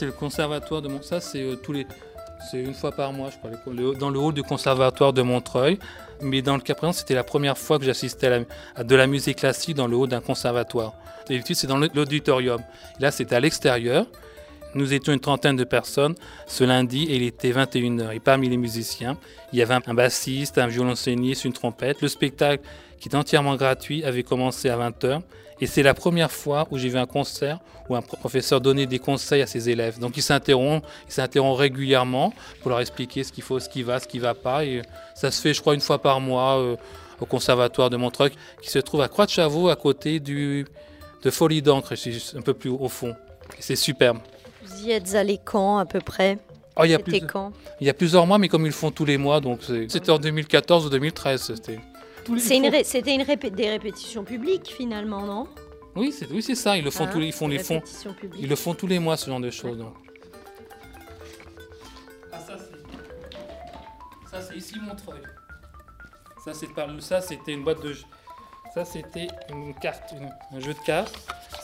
[0.01, 1.07] C'est le conservatoire de Montreuil.
[1.07, 1.85] Ça, c'est euh, tous les.
[2.49, 3.51] C'est une fois par mois, je crois,
[3.99, 5.77] dans le hall du conservatoire de Montreuil.
[6.21, 8.39] Mais dans le cas présent, c'était la première fois que j'assistais à,
[8.75, 10.93] à de la musique classique dans le hall d'un conservatoire.
[11.29, 12.61] D'habitude, c'est dans l'auditorium.
[12.99, 14.07] Là, c'était à l'extérieur.
[14.73, 16.15] Nous étions une trentaine de personnes
[16.47, 18.15] ce lundi et il était 21h.
[18.15, 19.17] Et parmi les musiciens,
[19.51, 22.01] il y avait un, bassiste, un violoncelliste, une trompette.
[22.01, 22.63] Le spectacle,
[22.99, 25.21] qui est entièrement gratuit, avait commencé à 20h.
[25.59, 28.99] Et c'est la première fois où j'ai vu un concert où un professeur donnait des
[28.99, 29.99] conseils à ses élèves.
[29.99, 33.99] Donc il s'interrompt, il s'interrompt régulièrement pour leur expliquer ce qu'il faut, ce qui va,
[33.99, 34.65] ce qui ne va pas.
[34.65, 34.81] Et
[35.13, 36.77] ça se fait, je crois, une fois par mois euh,
[37.19, 40.65] au conservatoire de Montreuil, qui se trouve à Croix-de-Chavaux, à côté du,
[41.21, 41.93] de Folie d'encre,
[42.35, 43.15] un peu plus au fond.
[43.59, 44.19] C'est superbe.
[44.63, 46.37] Vous y êtes allé quand à peu près
[46.77, 47.51] Oh, il y a C'était plus- quand
[47.81, 49.59] Il y a plusieurs mois, mais comme ils le font tous les mois, donc
[49.89, 51.41] c'était en 2014 ou 2013.
[51.55, 51.79] C'était.
[52.55, 52.83] une ré-
[53.13, 55.47] une répé- des répétitions publiques finalement, non?
[55.95, 56.77] Oui, c'est oui, ça.
[56.77, 57.59] Ils le font Hein, tous les, ils font les.
[58.39, 59.77] Ils le font tous les mois, ce genre de choses.
[59.77, 59.93] donc.
[62.31, 65.19] Ah, ça, c'est- ça, c'est ici Montreuil.
[66.45, 66.87] Ça, c'est par...
[67.01, 67.93] ça, c'était une boîte de.
[68.73, 70.13] Ça, c'était une carte,
[70.55, 71.13] un jeu de cartes.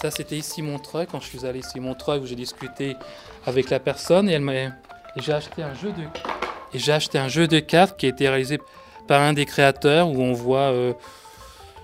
[0.01, 2.97] Ça, c'était ici Montreuil, quand je suis allé ici Montreuil, où j'ai discuté
[3.45, 4.71] avec la personne et elle m'a.
[5.15, 6.91] J'ai acheté un jeu de.
[6.91, 8.59] Acheté un jeu de cartes qui a été réalisé
[9.07, 10.93] par un des créateurs où on voit, euh,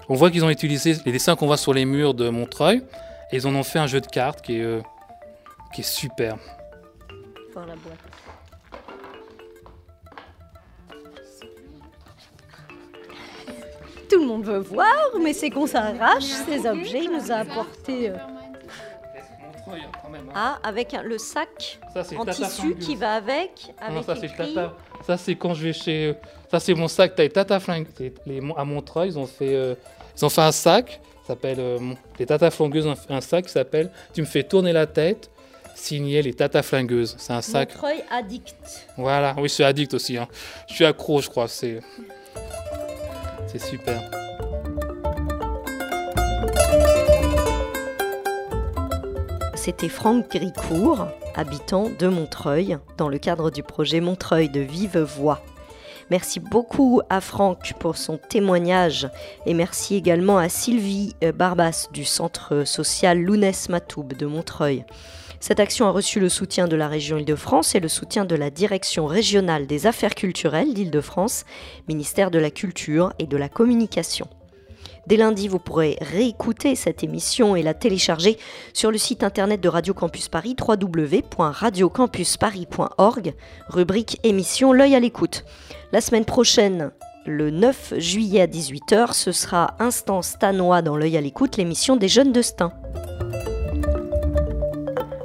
[0.10, 2.84] voit qu'ils ont utilisé les dessins qu'on voit sur les murs de Montreuil
[3.32, 4.82] et ils en ont fait un jeu de cartes qui est, euh,
[5.74, 6.36] qui est super.
[7.56, 8.13] La boîte.
[14.14, 17.04] Tout le monde veut voir, mais c'est qu'on s'arrache ces objets.
[17.06, 18.10] Il nous a apporté.
[18.10, 18.16] euh,
[20.36, 22.86] Ah, avec un- le sac Ça, c'est en Tata tissu Flingueuse.
[22.86, 23.74] qui va avec.
[23.80, 24.74] avec non, ça c'est écrit- Tata.
[25.06, 26.16] Ça c'est quand je vais chez.
[26.52, 27.88] Ça c'est mon sac taille Tata Flingue.
[28.26, 29.76] Les- à Montreuil, ils ont fait, euh,
[30.18, 31.00] ils ont fait un sac.
[31.22, 31.80] ça s'appelle euh,
[32.20, 35.30] les Tata Flingueuses ont fait un sac qui s'appelle Tu me fais tourner la tête.
[35.76, 37.16] Signé les Tata Flingueuses.
[37.18, 37.74] C'est un sac.
[37.74, 38.56] Montreuil addict.
[38.98, 39.34] Voilà.
[39.38, 40.18] Oui, je suis addict aussi.
[40.18, 40.28] hein.
[40.70, 41.48] Je suis accro, je crois.
[41.48, 41.80] C'est.
[49.56, 55.42] C'était Franck Gricourt, habitant de Montreuil, dans le cadre du projet Montreuil de Vive Voix.
[56.10, 59.08] Merci beaucoup à Franck pour son témoignage
[59.46, 64.84] et merci également à Sylvie Barbas du centre social Lounès Matoub de Montreuil.
[65.44, 68.50] Cette action a reçu le soutien de la région Île-de-France et le soutien de la
[68.50, 71.44] Direction régionale des affaires culturelles d'Île-de-France,
[71.90, 74.30] ministère de la Culture et de la Communication.
[75.06, 78.38] Dès lundi, vous pourrez réécouter cette émission et la télécharger
[78.72, 83.34] sur le site internet de Radio Campus Paris, www.radiocampusparis.org,
[83.68, 85.44] rubrique émission L'œil à l'écoute.
[85.92, 86.92] La semaine prochaine,
[87.26, 92.08] le 9 juillet à 18h, ce sera Instant Stanois dans L'œil à l'écoute, l'émission des
[92.08, 92.72] jeunes de Stein.